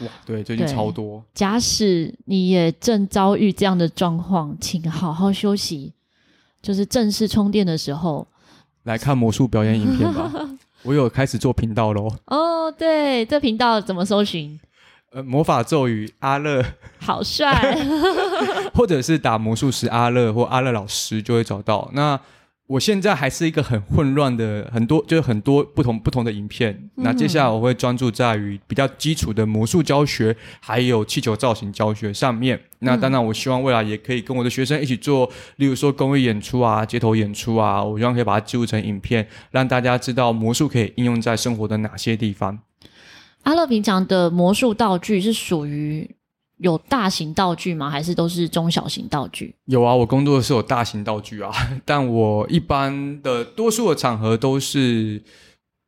[0.00, 1.24] 哇，对，最近超多。
[1.32, 5.93] 假使你也正遭遇这样的状况，请好好休息，
[6.64, 8.26] 就是正式充电的时候，
[8.84, 10.32] 来看魔术表演影片吧。
[10.82, 12.10] 我有开始做频道喽。
[12.26, 14.58] 哦，对，这频道怎么搜寻？
[15.12, 16.64] 呃，魔法咒语阿乐，
[16.98, 17.78] 好帅。
[18.74, 21.90] 或者是打魔术师阿乐或阿乐老师就会找到。
[21.92, 22.18] 那。
[22.66, 26.72] 我现在还是一个很混乱的，很多就是很多不同不同的影片。
[26.96, 32.58] 嗯、那接下来我会专注在于比较基础的魔术教学，还有气球造型教学上面。
[32.78, 42.58] 那当然，我希望未来也可以跟我的学生一起做，例如说公益演出啊、街头演出啊，我希望可以把它记录成影片，让大家知道魔术可以应用在生活的哪些地方。
[43.42, 46.16] 阿乐平常的魔术道具是属于。
[46.58, 47.90] 有大型道具吗？
[47.90, 49.54] 还是都是中小型道具？
[49.66, 51.52] 有啊，我工作的是有大型道具啊，
[51.84, 55.22] 但我一般的多数的场合都是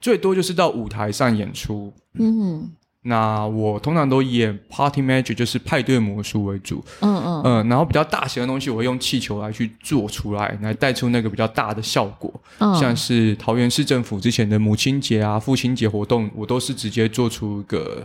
[0.00, 1.92] 最多就是到舞台上演出。
[2.18, 2.70] 嗯哼，
[3.02, 6.84] 那我通常都演 Party Magic，就是派对魔术为主。
[7.00, 12.32] 嗯嗯嗯，然后比较大型的东西，我会用气球来去做出来，来带出那个比较大的效果。
[12.58, 18.04] 嗯，像是桃园市政府之前的母亲节啊、父亲节活动，我都是直接做出一个。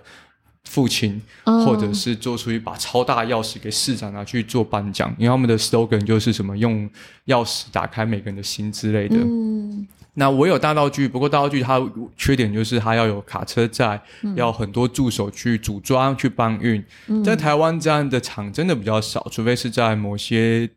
[0.69, 6.89] 父亲，或者是做出一把超大钥匙给市长拿去做颁奖，因为他们的 slogan 就是什么用
[7.25, 9.17] 钥匙打开每个人的心之类的。
[9.17, 11.81] 嗯，那我有大道具，不过大道具它
[12.15, 16.83] 缺点就是它要有卡车在，嗯、要很多助手去组装去搬运。
[17.07, 20.69] 嗯、在台湾这样的场真的比较少，除非是在某些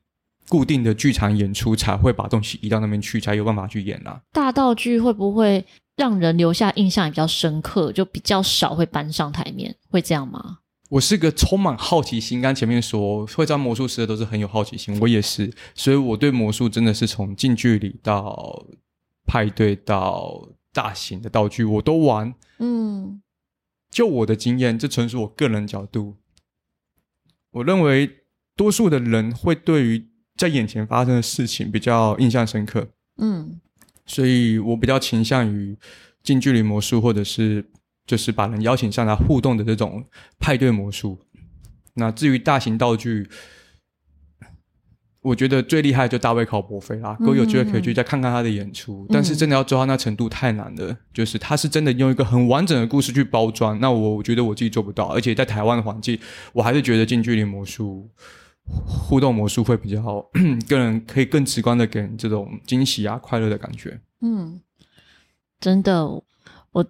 [0.49, 4.21] 固定的剧场演出才会把东西移到那边去，才有办法去演啦。
[4.33, 5.65] 大道具会不会
[5.97, 10.59] 让人留下印象也比较深刻，就比较少会搬上台面，会这样吗？
[10.91, 18.67] 我是个充满好奇心，刚前面说会当魔术师的都是很有好奇心，我也是，所以我对魔术真的是从近距离到
[19.27, 22.35] 派对到大型的道具我都玩。
[22.59, 23.23] 嗯，
[23.91, 26.17] 就我的经验，这纯属我个人角度，
[27.53, 32.89] 我认为多数的人会对于在眼前发生的事情比较印象深刻。
[33.17, 33.61] 嗯，
[34.07, 35.77] 所以我比较倾向于
[36.23, 37.65] 近距离魔术，或者是。
[38.07, 40.05] 就是把人邀请上来互动的这种
[40.39, 41.19] 派对魔术。
[41.95, 43.27] 那至于大型道具，
[45.23, 47.17] 我觉得最厉害就大卫考伯菲啦。
[47.21, 49.07] 各位有机会可以去再看看他的演出。
[49.09, 50.89] 嗯、但是真的要做到那程度太难了。
[50.89, 53.81] 嗯、就是他是真的用一个很完整的故事去包装。
[53.81, 55.07] 那我我觉得我自己做不到。
[55.07, 56.19] 而且在台湾的环境，
[56.53, 58.11] 我还是觉得近距离魔术、
[58.67, 60.25] 互动魔术会比较好，
[60.69, 64.01] 个人可以更直观的给人这种惊喜啊、快乐的感觉。
[64.21, 64.61] 嗯，
[65.61, 66.05] 真的。
[66.73, 66.85] 我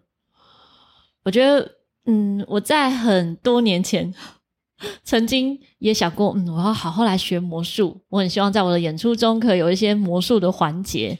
[1.24, 1.72] 我觉得，
[2.06, 4.14] 嗯，我在很多年前
[5.02, 8.00] 曾经也想过，嗯，我要好好来学魔术。
[8.08, 11.18] 我很希望在我的演出中可以有一些魔术的环节，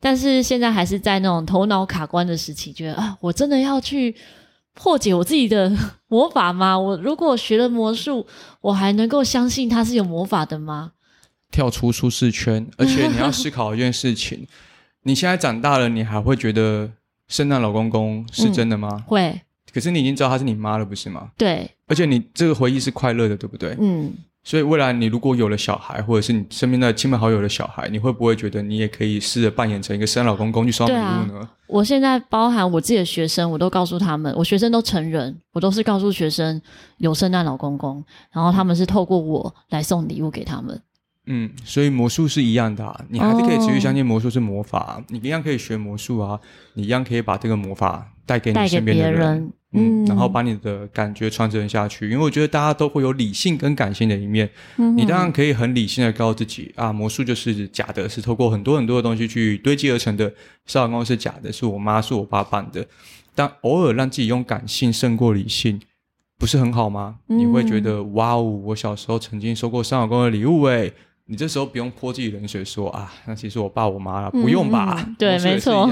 [0.00, 4.14] 但是现在还是在那种头脑卡关的时期，觉得啊，我真的要去
[4.74, 5.72] 破解我自己的
[6.08, 6.78] 魔法吗？
[6.78, 8.26] 我如果学了魔术，
[8.60, 10.92] 我还能够相信它是有魔法的吗？
[11.50, 14.46] 跳出舒适圈，而且你要思考一件事情：
[15.04, 16.90] 你现在长大了，你还会觉得？
[17.26, 18.90] 圣诞老公公是真的吗？
[18.92, 19.40] 嗯，会。
[19.72, 21.30] 可是你已经知道他是你妈了，不是吗？
[21.38, 21.68] 对。
[21.86, 23.74] 而且你这个回忆是快乐的，对不对？
[23.80, 24.12] 嗯。
[24.44, 30.96] 所以未来你如果有了小孩，或者是你身边的亲朋好友的小孩，你会不会觉得你也可以试着扮演成一个圣诞老公公去收礼物
[31.32, 31.48] 呢？
[31.66, 36.60] 我现在包含我自己的学生，我都告诉他们，我学生都成人，我都是告诉学生
[36.98, 40.78] 有圣诞老公公，然后他们是透过我来送礼物给他们。
[41.26, 46.38] 嗯，所以魔术是一样的啊，你还是可以持续相信魔术是魔法你一样可以学魔术啊，
[46.74, 52.08] 你一样可以把这个魔法带给你身边的，人嗯，嗯，然后把你的感觉传承下去。
[52.08, 54.48] 因为我觉得大家都会有理性跟感性的一面，
[54.78, 60.24] 嗯，你当然可以很理性的告诉自己啊，魔术就是假的，是透过很多很多的东西去堆积而成的，
[60.66, 62.86] 圣诞老公公是假的，是我妈是我爸办的。
[63.34, 65.80] 但偶尔让自己用感性胜过理性，
[66.38, 67.16] 不是很好吗？
[67.28, 70.92] 嗯，你会觉得哇哦，我小时候曾经收过圣诞老公公的礼物诶。
[71.26, 75.02] 你这时候不用泼自己冷水说，说啊，那其实我爸我妈了，不用吧？
[75.06, 75.88] 嗯、对， 没错。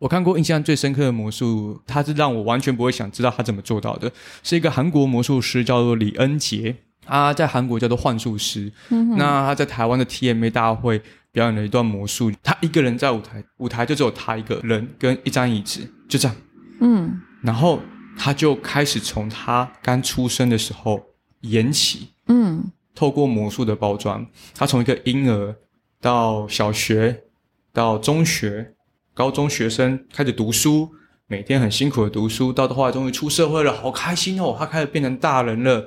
[0.00, 4.10] 我看过印象最深刻的魔术，他是让我完全不会想知道他怎么做到的，
[4.42, 6.74] 是一个韩国魔术师，叫做李恩杰，
[7.06, 8.72] 他在韩国叫做幻术师。
[8.88, 16.36] 嗯、那他在台湾的 TMA 大会表演了一段魔术，他一个人在舞台，舞台就只有他一个人跟一张椅子，就这样。
[16.80, 17.78] 嗯，然后
[18.16, 21.00] 他就开始从他刚出生的时候
[21.42, 22.08] 演起。
[22.26, 22.72] 嗯。
[22.92, 25.54] 透过魔术的包装，他从一个婴儿
[26.02, 27.22] 到小学，
[27.72, 28.74] 到中学、
[29.20, 30.88] 高中学生开始读书，
[31.26, 34.56] 每天很辛苦的读书，到后来终于出社会了，好开心哦！
[34.58, 35.86] 他开始变成大人了，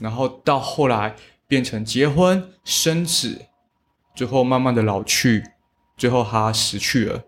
[0.00, 1.16] 然后到后来
[1.48, 3.46] 变成结婚生子，
[4.14, 5.42] 最后慢慢的老去，
[5.96, 7.24] 最后他死去了。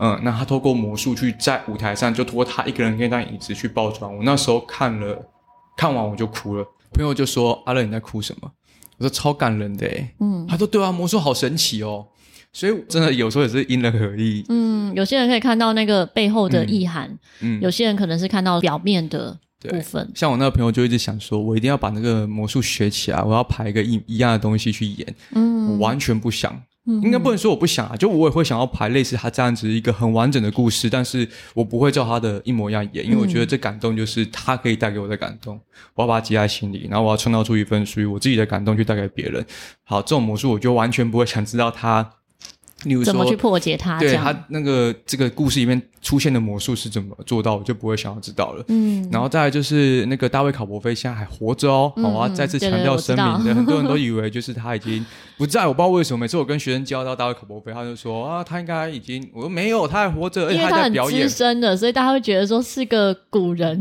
[0.00, 4.12] 嗯，那他透过魔术去在舞台上，就托他一个人跟一张椅子去包装。
[4.16, 5.16] 我那时候看了，
[5.76, 6.66] 看完我就哭了。
[6.92, 8.50] 朋友就说：“阿乐，你在哭什么？”
[8.98, 12.08] 我说：“超感人的。”嗯，他说：“对啊，魔术好神奇哦。”
[12.52, 14.44] 所以真的有时候也是因人而异。
[14.48, 19.38] 嗯，有些人可以看到那个背后的意涵，嗯，有些人可能是看到表面的
[19.68, 20.10] 部分。
[20.14, 26.62] 像我那个朋友就一直想说：“我一定要把那个魔术学起来，我要排一个一一样的东西去演。”嗯，我完全不想。
[26.84, 35.60] 应该不能说我不想啊，就我也会想要排类似他这样子一个很完整的故事，但是我不会照他的一模一样演，因为我觉得这感动就是他可以带给我的感动，
[35.94, 39.46] 我要把它记在心里，然后我要创造出一份属于我自己的感动去带给别人。
[39.84, 42.10] 好，这种魔术我就完全不会想知道他。
[42.84, 43.98] 例如说，怎么去破解它？
[43.98, 48.64] 对它那个这个故事里面出现的魔术是怎么做到，我就不会想要知道了。
[48.68, 55.04] 嗯，然后再来就是那个大卫考伯菲现在还活着哦，嗯、好，我要再次强调声明，对，很多人都以为就是他已经
[55.38, 56.18] 不在，我不知道为什么。
[56.18, 61.28] 每次我跟学生教到大卫考伯菲，他就说啊，他应该已经，我说没有，他还活着，而且他在表演。
[61.28, 63.80] 资深的，所以大家会觉得说是个古人。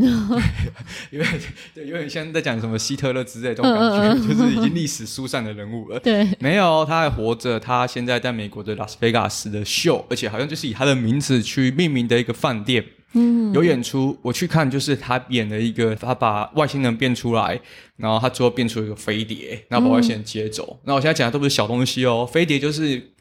[1.12, 1.26] 因为
[1.74, 6.00] 对，有点像在讲什么希特勒之类的这种感觉，嗯嗯就是已经历史书上的人物了。
[6.00, 12.84] 对，没有，他还活着，他现在在美国的拉斯维加斯的秀，而且好像就是以他的名字去命名的一个饭店，
[13.14, 14.18] 嗯，有演出。
[14.22, 17.60] 我去看，就是他演了一个，他把外星人变出来，
[17.96, 20.80] 然后他最后变出一个飞碟，然后把外星人接走。
[20.84, 23.12] 那、嗯、我现在讲的都不是小东西哦，飞碟就是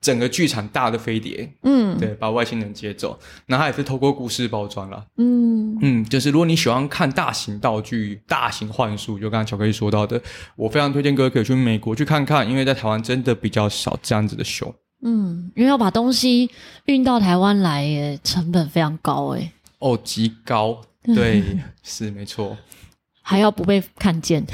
[0.00, 3.18] 整个剧场大的飞碟，嗯，对，把外星人接走。
[3.46, 10.20] 那他也是透过故事包装了，嗯嗯，就是如果你喜欢看大型道具、大型幻术，就刚刚巧克力说到的，
[10.56, 14.74] 我非常推荐各位可以去美国去看看，因为在台湾真的比较少这样子的秀。
[15.02, 16.50] 嗯，因为要把东西
[16.84, 19.52] 运到台湾来，耶，成本非常高，哎。
[19.78, 21.42] 哦，极高，对，
[21.82, 22.56] 是没错。
[23.22, 24.44] 还要不被看见。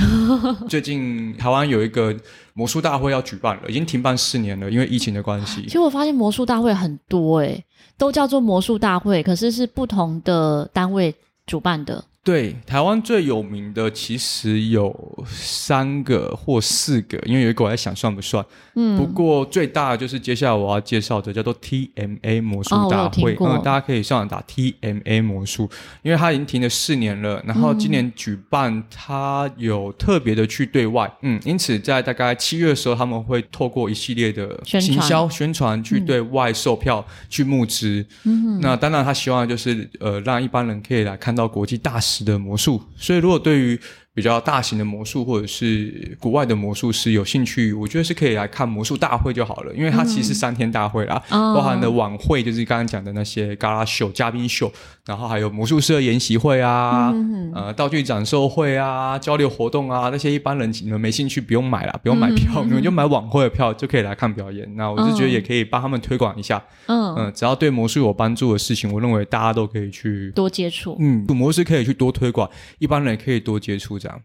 [0.69, 2.15] 最近台湾有一个
[2.53, 5.63] 魔术大会要举办了，已经停办四年了，因为疫情的关系。
[5.63, 7.65] 其实我发现魔术大会很多，诶，
[7.97, 11.15] 都叫做魔术大会，可是是不同的单位
[11.47, 12.05] 主办的。
[12.27, 18.45] 对，台湾最有名的其实有三个或四个，因为有一个我在想算不算。
[18.75, 25.71] 嗯，不过最大的就是接下来我要介绍的叫做 TMA 魔术大会，嗯，大家可以上网打 TMA 魔术，
[26.03, 38.05] 因为它已经停了四年了，然后今年举办，它有特别的去对外，嗯，因此在大概七月的时候，他们会透过一系列的行销宣传去对外售票、嗯、去募资。
[38.25, 43.81] 嗯，那当然他希望就是呃让一般人可以来看到国际大的魔术，所以如果对于
[44.17, 54.73] 比较大型的魔术或者是国外的魔术师有兴趣，我觉得是可以来看魔术大会就好了，因为它其实是三天大会啦，嗯、包含的晚会就是刚刚讲的那些 Gala show 嘉宾秀，
[55.05, 64.67] 然后还有魔术师的研习会啊，嗯、呃道具展售会啊，交流活动啊，那些一般人你们没兴趣不用买啦，不用买票，嗯、你们就买晚会的票就可以来看表演。
[64.77, 66.97] 那我是觉得也可以帮他们推广一下，嗯。
[67.17, 72.49] 嗯、呃，只要对魔术有帮助的事情，我认为大家都可以去多接触，嗯，魔术可以去多推广，
[72.79, 74.23] 一般人也可以多接触这样。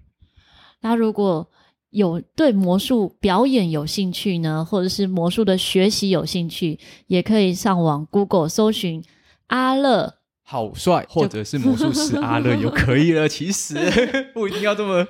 [0.82, 1.50] 那如果
[1.90, 9.04] 有对魔术表演有兴趣呢，或者是魔术的学习有兴趣，也可以上网 Google 搜寻
[9.48, 13.28] 阿乐好帅，或者是魔术师阿乐就可以了。
[13.28, 13.76] 其实
[14.34, 15.06] 不一定要这么，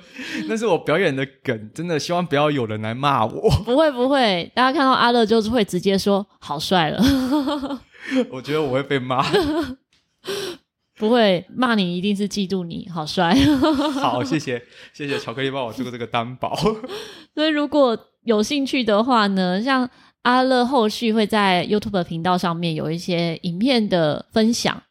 [0.48, 3.50] 那是我表演的梗，真的希望不要有人来骂我。
[3.64, 7.00] 不会不会，大家看到阿乐就是会直接说好帅了。
[8.30, 9.24] 我觉得我会被骂。
[10.96, 13.34] 不会骂你，一定是嫉妒你好帅。
[14.00, 14.62] 好， 谢谢
[14.92, 16.54] 谢谢巧克力帮我做个这个担保。
[17.34, 19.88] 所以如果有兴趣的话呢，像
[20.22, 24.82] 阿乐后续会在 YouTube 频道上面有一些影片的分享，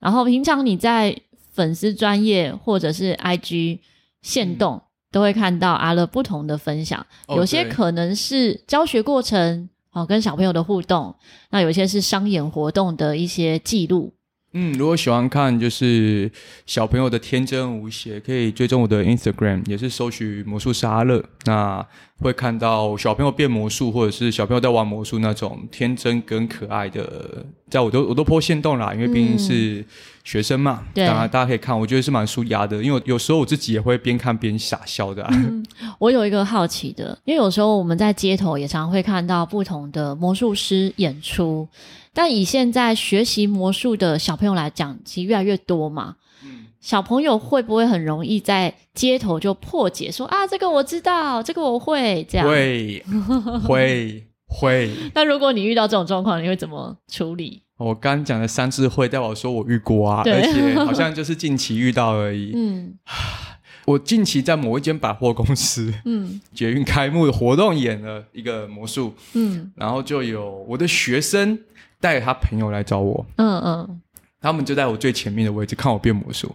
[0.00, 1.16] 然后平常你在
[1.52, 3.78] 粉丝专页或者是 IG
[4.20, 4.82] 限动、嗯、
[5.12, 11.14] 都会看到阿乐不同的分享，哦、有些可能是教学过程哦，跟小朋友的互动，
[11.50, 14.12] 那有些是商演活动的一些记录。
[14.54, 16.30] 嗯，如果喜欢看就是
[16.64, 21.22] 小朋友的天真无邪，可以追踪我的 Instagram，也是搜取魔术师阿乐。
[21.44, 21.84] 那
[22.20, 29.84] 会看到小朋友变魔术，或者是小朋友在玩魔术那种天真跟可爱的，在我都我都 po 限动啦，因为毕竟是
[30.22, 30.84] 学生嘛。
[30.94, 35.66] 对、嗯，当然大家可以看，我觉得是蛮舒压的，因为有时候我自己也会边看边傻笑的、啊 嗯。
[35.98, 41.68] 我有一个好奇的，因为有时候我们在街头也常会看到不同的魔术师演出。
[42.14, 46.14] 但以现在学习魔术的小朋友来讲，其实越来越多嘛。
[46.44, 52.48] 嗯，小朋友会不会很容易在街头就破解说啊，这个我知道，这个我会这样？
[52.48, 53.02] 会
[53.66, 54.90] 会会。
[55.14, 57.62] 那如果你遇到这种状况，你会怎么处理？
[57.76, 62.52] 我刚讲的三次会，代表说我遇过啊，而且好像就是近期遇到而已。
[62.56, 62.94] 嗯，
[63.86, 71.58] 我近期在某一间百货公司，嗯， 捷运开幕的活动演了一个魔术，嗯，然后就有我的学生。
[72.00, 74.00] 带他朋友来找我，嗯嗯，
[74.40, 76.54] 他们就在我最前面的位置看我变魔术。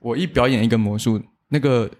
[0.00, 1.90] 我一表演一个魔术，那个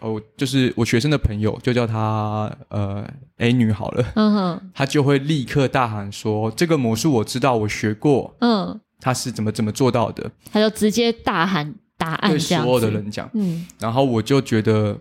[0.00, 3.06] 哦，就是我学生的朋友，就叫他呃
[3.36, 14.98] A 女好了，嗯哼，他就会立刻大喊说：“这个魔术我知道，我学过，嗯，他是怎么怎么做到的？”他就直接大喊答案，对所有的人讲，嗯，然后我就觉得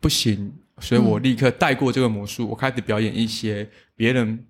[0.00, 4.46] 不行，所以我立刻带过这个魔术，我开始表演一些别人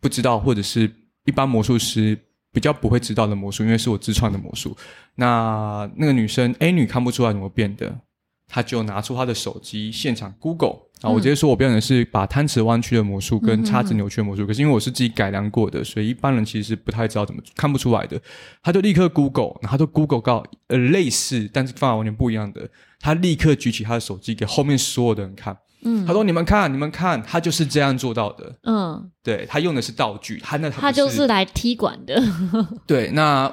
[0.00, 0.88] 不知道或者是。
[1.28, 2.18] 一般魔术师
[2.50, 4.74] 比较不会知道的魔术，因为是我自创的魔术。
[5.16, 8.00] 那那个女生 A 女看不出来怎么变的，
[8.46, 18.18] 她就拿出她的手机现场 Google 啊，我直接说我表演的是把贪吃弯曲的魔术跟叉子扭曲的魔术，可是因为我是自己改良过的，所以一般人其实不太知道怎么看不出来的。
[18.62, 25.54] 她就立刻 Google，然后她就 Google 到呃类似，但是方法完全不一样的，她立刻举起她的手机给后面所有的人看。
[25.82, 28.54] 嗯，他说：“你们看，你们看，他就是这样做到的。
[28.64, 32.20] 嗯，对，他用的是道具，他那他，他就是来踢馆的。
[32.86, 33.52] 对，那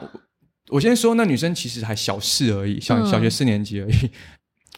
[0.69, 3.93] 我先说，那女生其实还小四而已，小小学四年级而已。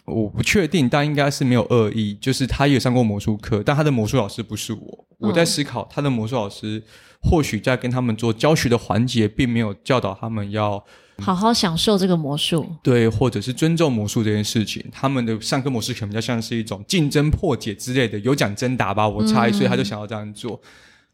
[0.06, 2.14] 嗯、我不确定，但应该是没有恶意。
[2.16, 5.08] 就是他也上过魔术课，但他的魔术老师不是我。
[5.20, 6.84] 我在思考，他的魔术老师
[7.22, 10.84] 或许在跟他们做教学的环节，并没有教导他们要。”
[11.20, 14.84] 好好享受这个魔术，对，或者是尊重魔术这件事情。
[14.92, 20.62] 他们的上课模式可能比较像是一种竞争破解之类的，有奖征答吧，我猜，嗯、所以他就想要这样做。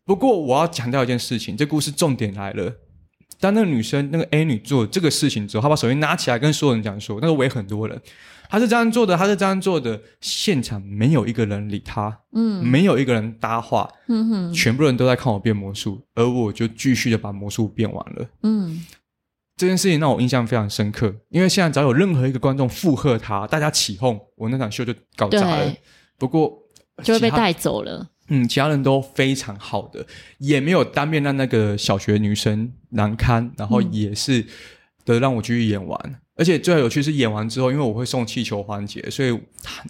[0.05, 2.71] 不过我要强调一件事情，这故事重点来了，
[3.39, 7.99] 当那个女生那个 A 女做这个事情之后，她把手机拿起来跟所有人讲说，那个围很多人，
[8.49, 18.85] 她是这样做的，她是这样做的，现场没有一个人理她，嗯，没有一个人搭话，嗯哼，全部人都在看我变魔术，而我就继续的把魔术变完了，嗯。
[19.55, 25.73] 这件事情让我印象非常深刻，因为现在只要有任何一个观众附和他，大家起哄，我那场秀就搞砸了。
[26.17, 26.57] 不过
[27.03, 28.09] 就会被带走了。
[28.29, 30.05] 嗯，其他人都非常好的，
[30.37, 34.45] 也没有当面让那个小学女生难堪，然后也是
[35.05, 35.99] 的让我继续演完。
[36.05, 39.37] 嗯、而且最有趣是演完之后，因为我会送气球环节，所以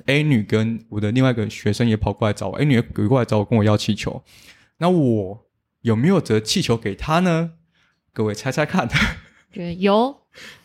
[0.08, 4.24] A 女跟我的另外一个学生也跑过来找我，A 女也过来找我跟我要气球。
[4.80, 5.46] 那我
[5.82, 7.52] 有没有折气球给她呢？
[8.12, 8.90] 各位猜猜看。
[9.54, 10.14] 对，有，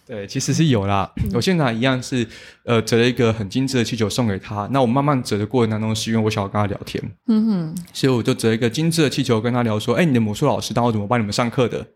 [0.06, 1.12] 对，其实是有啦。
[1.16, 2.26] 嗯、我现场一样是，
[2.64, 4.66] 呃，折了一个很精致的气球送给他。
[4.72, 11.86] 那我慢慢折的过程当中，是因为我想要跟他聊天，嗯哼，所以我就折一个精致的气球跟他聊说：“哎，你的魔术老师当我怎么帮你们上课的？”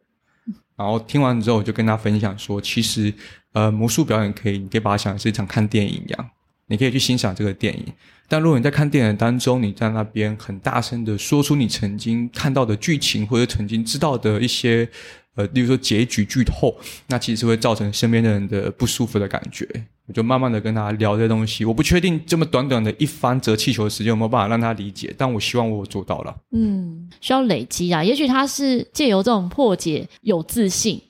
[0.77, 3.11] 然后听完之后，我就跟他分享说：“其实，
[3.55, 6.31] 呃，魔术表演可以，你可以把它想是一场看电影一样，
[6.67, 7.87] 你可以去欣赏这个电影。
[8.29, 14.87] 但如果你在看电影当中，你在那边很大声的说出你曾经看到的剧情或者曾经知道的一些。”
[15.35, 16.75] 呃，例如说结局剧透，
[17.09, 19.67] 那其实会造成身边的人的不舒服的感觉。
[20.07, 26.37] 我就慢慢的跟他聊这些东西，我不确定这么短短的一番折气球的时间有没有办法让他理解，但我希望我做到了。
[26.51, 31.01] 嗯，需要累积啊，也许他是借由这种破解有自信，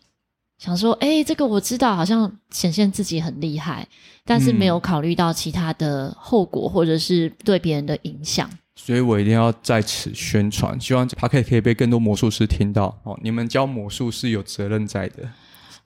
[0.59, 3.89] 想说，哎，这个我知道，好像显现自己很厉害，
[4.25, 8.49] 但是没有考虑到其他的后果或者是对别人的影响。
[8.85, 13.16] 所以我一定要在此宣传，希望 Podcast 可以被更多魔术师听到哦。
[13.22, 15.22] 你们教魔术是有责任在的，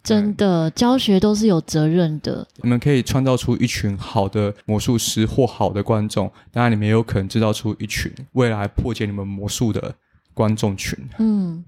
[0.02, 2.48] 真的教学都是有责任的。
[2.62, 9.94] 你们可以创造出一群好的魔术师或好的观众，当然你们也有可能制造出一群未来破解你们魔术的
[10.32, 10.98] 观众群。
[11.18, 11.62] 嗯，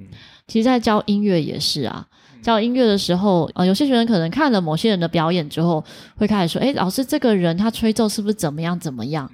[0.47, 2.07] 其实，在教音乐也是啊，
[2.41, 5.85] 教音乐的时候，呃，有些学生可能看了某些人的表演之后，
[6.17, 9.31] 会开始说：“哎，老师，这个人他吹奏是不是怎么样怎么样？”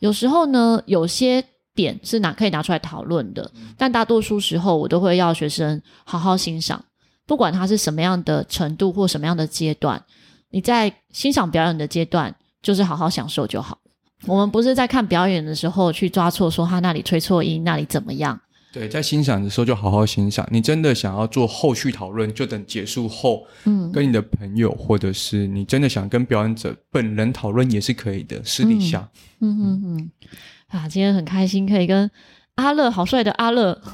[0.00, 1.42] 有时候呢，有些
[1.74, 6.84] 点是拿可以拿出来讨论的，但大多数时候我都会要学生好好欣赏，
[7.26, 10.02] 不管他是什么样的程度或什么样的阶段，
[10.50, 13.78] 你在欣赏表演的阶段，就是好好享受就好。
[14.26, 18.40] 我们不是在看表演的时候去抓错，说他那里吹错音，那里怎么样。
[18.76, 20.46] 对，在欣赏的时候就好好欣赏。
[20.50, 29.08] 你真的想要做后续讨论，就等结束后，嗯，跟你的朋友，或者是你真的想跟表演者本人讨论也是可以的，私底下。
[29.40, 30.10] 嗯嗯嗯，
[30.66, 32.10] 啊，今天很开心可以跟
[32.56, 33.80] 阿乐，好帅的阿乐。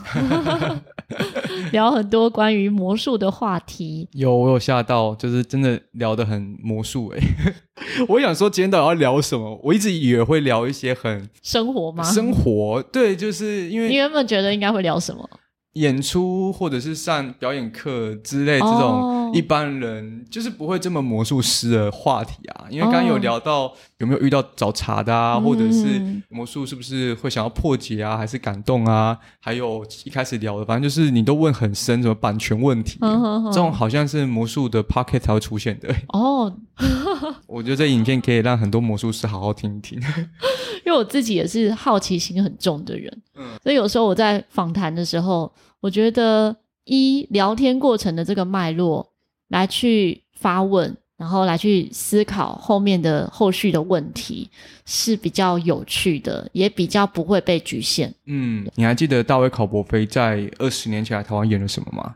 [1.72, 7.54] 聊很多关于魔术的话题，有我有吓到，就是真的聊得很魔术哎、欸。
[8.08, 9.60] 我想说今天到底要聊什么？
[9.62, 12.02] 我一直以为会聊一些很生活吗？
[12.02, 15.28] 生活对，就是因为你原本觉得应该会聊什么？
[15.74, 20.30] 演出或者是上表演课之类这种一般人、oh.
[20.30, 25.44] 就是不会这么魔术师的话题啊，因为刚刚有聊到有没有遇到找茬的啊，oh.
[25.44, 29.16] 或者是魔术是不是会想要破解啊，还是感动啊？
[29.40, 33.54] 还有一开始聊的，反正就是你都问很深，什么版权问题，oh, oh, oh.
[33.54, 36.44] 这种好像是魔术的 Podcast 才会出现的哦。
[36.44, 36.52] Oh.
[37.46, 40.00] 我觉得这影片可以让很多魔术师好好听一听，
[40.84, 45.52] 因为我自己也是好奇心很重的人，嗯，所以有时候我在访谈的时候。
[45.82, 46.54] 我觉得
[46.84, 49.04] 一聊天过程的这个脉络
[49.48, 54.48] 来去发问，然后来去思考后面的后续的问题
[54.86, 58.14] 是比较有趣的，也比较不会被局限。
[58.26, 62.14] 嗯，你还记得大卫考伯菲在二十年前来台湾演了什么吗？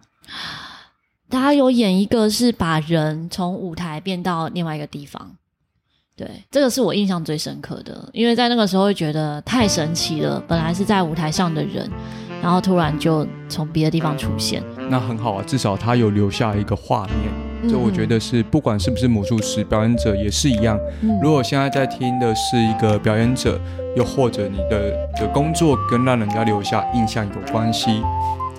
[1.28, 5.36] 他有演一个是把人从舞台变到另外一个地方。
[6.16, 11.90] 对，这个是我印象最深刻的，因为在那个时候会觉得太神奇了，本来是在舞台上的人。
[12.42, 17.68] 然后突然就从别的地方出现，那很好啊，至少他有留下一个画面。
[17.68, 20.78] 就我觉得是，不管是不是魔术师，表演者也是一样。
[21.20, 23.58] 如果现在在听的是一个表演者，
[23.96, 27.90] 又或者你的的工作跟让人家留下印象有关系，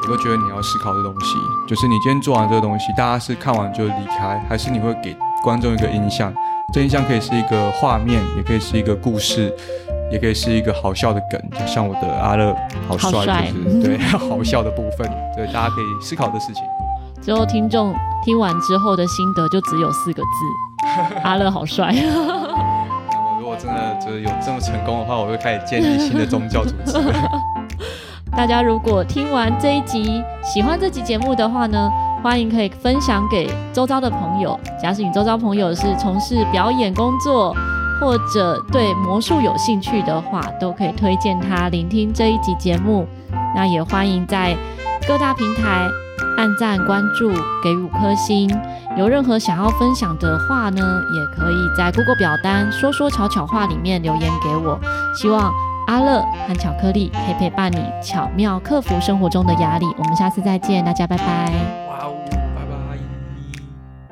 [0.02, 1.36] 我都觉得你要思考的东西，
[1.70, 6.34] 就是你今天做完这个东西，大家是看完就离开，还是你会给观众一个印象？
[6.74, 9.54] 这印象可以是一个画面，也可以是一个故事。
[10.10, 12.56] 也可以是一个好笑的梗，就像我的阿乐
[12.88, 15.06] 好帅，好帅就是对 好笑的部分，
[15.36, 16.64] 对大家可以思考的事情。
[17.22, 17.94] 最后听众
[18.24, 21.94] 听完之后的心得就只有四个字： 阿乐好帅。
[21.94, 26.94] 那我如果真的就是有这么成功的话，我会开始建立新的宗教组织。
[28.32, 31.92] 大家如果听完这一集喜欢这集节目的话呢，
[32.28, 34.60] 欢迎可以分享给周遭的朋友。
[34.84, 37.56] 假使你周遭朋友是从事表演工作，
[38.02, 43.08] 或者对魔术有兴趣的话，都可以推荐他聆听这一集节目。
[43.56, 44.58] 那也欢迎在
[45.08, 45.88] 各大平台
[46.38, 47.32] 按赞、关注、
[47.64, 48.54] 给五颗星。
[48.98, 50.82] 有任何想要分享的话呢，
[51.16, 54.78] 也可以在 Google 表单“说说巧巧话”里面留言给我。
[55.16, 55.50] 希望
[55.88, 59.86] 阿乐和巧克力可以陪伴你，巧妙克服生活中的压力。
[59.98, 61.87] 我们下次再见，大家拜拜。